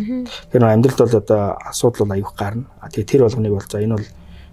Тэр 0.53 0.62
амьдралд 0.62 1.00
бол 1.03 1.18
одоо 1.18 1.59
асуудал 1.66 2.07
бол 2.07 2.14
аюух 2.14 2.35
гарна. 2.38 2.70
Тэгээ 2.87 3.11
тэр 3.11 3.22
болгоныг 3.26 3.53
бол 3.53 3.66
за 3.66 3.83
энэ 3.83 3.98
бол 3.98 4.09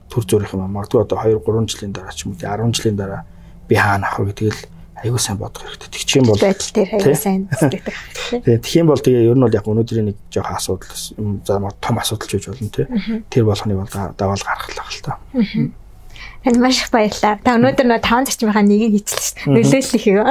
төр 0.10 0.24
зүрх 0.26 0.54
юм 0.58 0.66
аа. 0.66 0.74
Магадгүй 0.74 1.02
одоо 1.06 1.18
2 1.22 1.38
3 1.46 1.70
жилийн 1.70 1.94
дараа 1.94 2.14
ч 2.18 2.26
юм 2.26 2.34
уу 2.34 2.42
10 2.42 2.74
жилийн 2.74 2.98
дараа 2.98 3.22
би 3.70 3.76
хаана 3.76 4.10
авах 4.10 4.26
вэ 4.26 4.34
гэдгээл 4.34 4.62
аюу 5.06 5.20
сайн 5.22 5.38
бодох 5.38 5.62
хэрэгтэй. 5.62 5.90
Тэг 5.94 6.04
чинь 6.10 6.26
бол 6.26 6.42
байдал 6.42 6.72
дээр 6.74 6.90
аюу 6.98 7.14
сайн 7.14 7.46
сэтгэдэг. 7.54 7.96
Тэгээ 8.42 8.62
тэгэх 8.66 8.80
юм 8.82 8.88
бол 8.90 9.04
тэгээ 9.06 9.30
ер 9.30 9.38
нь 9.38 9.44
бол 9.46 9.54
яг 9.54 9.66
өнөөдрийн 9.70 10.08
нэг 10.10 10.18
жоохон 10.34 10.58
асуудал 10.58 10.98
за 11.46 11.54
том 11.78 11.96
асуудал 12.02 12.26
ч 12.26 12.34
гэж 12.42 12.46
болно 12.50 12.74
тий. 12.74 12.88
Тэр 13.30 13.46
болгоныг 13.46 13.78
бол 13.78 13.94
даваал 14.18 14.42
гаргах 14.42 14.74
л 14.74 14.80
байх 14.82 14.92
л 14.98 15.06
та. 15.06 15.14
Аа. 15.38 15.87
Танд 16.48 16.64
маш 16.64 16.80
их 16.80 16.92
баярлалаа. 16.96 17.44
Та 17.44 17.60
өнөөдөр 17.60 17.88
нөө 17.92 18.00
5 18.08 18.32
зарчмынхаа 18.32 18.64
нэгийг 18.64 19.04
хийчихлээ 19.04 19.28
шүү 19.28 19.52
дээ. 19.52 19.52
Нөлөөлөх 19.52 20.06
юм. 20.08 20.24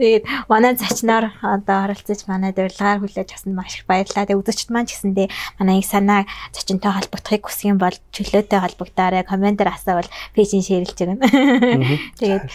Тэгээд 0.00 0.24
манай 0.48 0.72
зочноор 0.72 1.24
одоо 1.44 1.76
оролцож 1.84 2.24
манай 2.24 2.56
урилгаар 2.56 3.04
хүлээж 3.04 3.28
авсанд 3.36 3.60
маш 3.60 3.76
их 3.76 3.84
баярлалаа. 3.84 4.24
Тэгээд 4.24 4.40
үзэгчд 4.40 4.72
маань 4.72 4.88
ч 4.88 4.96
гэсэндээ 4.96 5.28
манай 5.60 5.84
их 5.84 5.88
санаа 5.92 6.24
зочинтой 6.56 6.96
холбогдохыг 6.96 7.44
хүсэх 7.44 7.68
юм 7.68 7.76
бол 7.76 7.92
чөлөөтэй 7.92 8.56
холбогдоорой. 8.56 9.20
Комментээр 9.28 9.68
асуувал 9.68 10.08
пэйжийн 10.32 10.64
шеэрлж 10.64 10.96
өгнө. 10.96 11.28
Тэгээд 12.16 12.48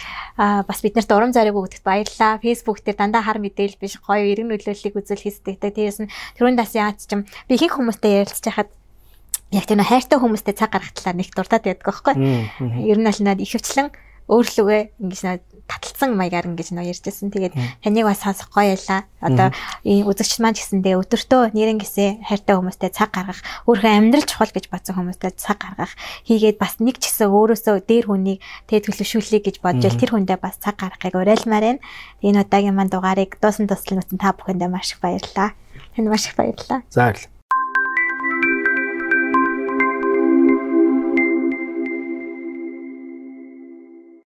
бас 0.65 0.79
бид 0.81 0.97
нарт 0.97 1.13
урам 1.13 1.29
зориг 1.29 1.53
өгдөгт 1.53 1.85
баярлалаа. 1.85 2.41
Facebook 2.41 2.81
дээр 2.81 2.97
дандаа 2.97 3.21
хар 3.21 3.37
мэдээлэл 3.37 3.77
биш 3.77 4.01
гоё 4.01 4.25
эргэн 4.25 4.49
нөлөөллийг 4.49 4.97
үзүүл 4.97 5.29
хийсдэг. 5.29 5.61
Тэрээс 5.61 6.01
нь 6.01 6.11
түрүүн 6.41 6.57
дас 6.57 6.73
яац 6.73 7.05
чим 7.05 7.29
би 7.45 7.53
ихэнх 7.53 7.77
хүмүүстэй 7.77 8.25
ярилцж 8.25 8.49
хахад 8.49 8.73
яг 9.51 9.65
тэр 9.67 9.83
хайртай 9.83 10.17
хүмүүстэй 10.19 10.55
цаг 10.55 10.71
гаргахлаа 10.71 11.13
нэг 11.15 11.29
дуртаад 11.35 11.63
байдаг 11.67 11.85
байхгүй. 11.85 12.15
Ер 12.87 12.97
нь 12.99 13.07
аль 13.07 13.21
над 13.23 13.39
ихэвчлэн 13.43 13.91
өөрлөгөө 14.31 14.81
ингэж 15.03 15.21
нэг 15.27 15.41
таталцсан 15.67 16.15
маягаар 16.15 16.47
ингэж 16.51 16.71
нөө 16.71 16.87
ярьжсэн. 16.87 17.35
Тэгээд 17.35 17.55
таныг 17.83 18.05
бас 18.07 18.23
сонсох 18.23 18.47
гоё 18.51 18.75
ялла. 18.79 19.03
Одоо 19.19 19.51
ийм 19.83 20.07
үзэгч 20.07 20.39
маань 20.39 20.55
гэсэндээ 20.55 20.95
өдөртөө 20.99 21.51
нэрэн 21.51 21.79
гисээ 21.83 22.23
хайртай 22.23 22.55
хүмүүстэй 22.55 22.91
цаг 22.95 23.11
гаргах, 23.11 23.43
өөрийнхөө 23.67 23.91
амьдрал 23.91 24.27
чухал 24.27 24.55
гэж 24.55 24.65
бодсон 24.71 24.95
хүмүүстэй 24.99 25.31
цаг 25.35 25.59
гаргах 25.59 25.93
хийгээд 26.27 26.57
бас 26.63 26.79
нэг 26.79 27.03
ч 27.03 27.11
гэсэн 27.11 27.27
өөрөөсөө 27.27 27.75
дээр 27.83 28.05
хүнийг 28.07 28.39
тэг 28.71 28.87
төлөвшүүлэе 28.87 29.41
гэж 29.43 29.55
бодж 29.59 29.83
ил 29.83 29.99
тэр 29.99 30.11
хүндээ 30.15 30.39
бас 30.39 30.55
цаг 30.63 30.79
гаргахыг 30.79 31.15
уриалмаар 31.15 31.75
байна. 31.75 31.83
Энэ 32.23 32.47
удаагийн 32.47 32.75
маань 32.75 32.91
дугаарыг 32.91 33.35
дуусан 33.43 33.67
туслан 33.67 33.99
үзсэн 33.99 34.19
та 34.19 34.31
бүхэндээ 34.31 34.69
маш 34.71 34.95
их 34.95 35.03
баярлалаа. 35.03 35.55
Танд 35.95 36.07
маш 36.07 36.27
их 36.31 36.39
баярлалаа. 36.39 36.83
За 36.87 37.11
баярлалаа. 37.11 37.40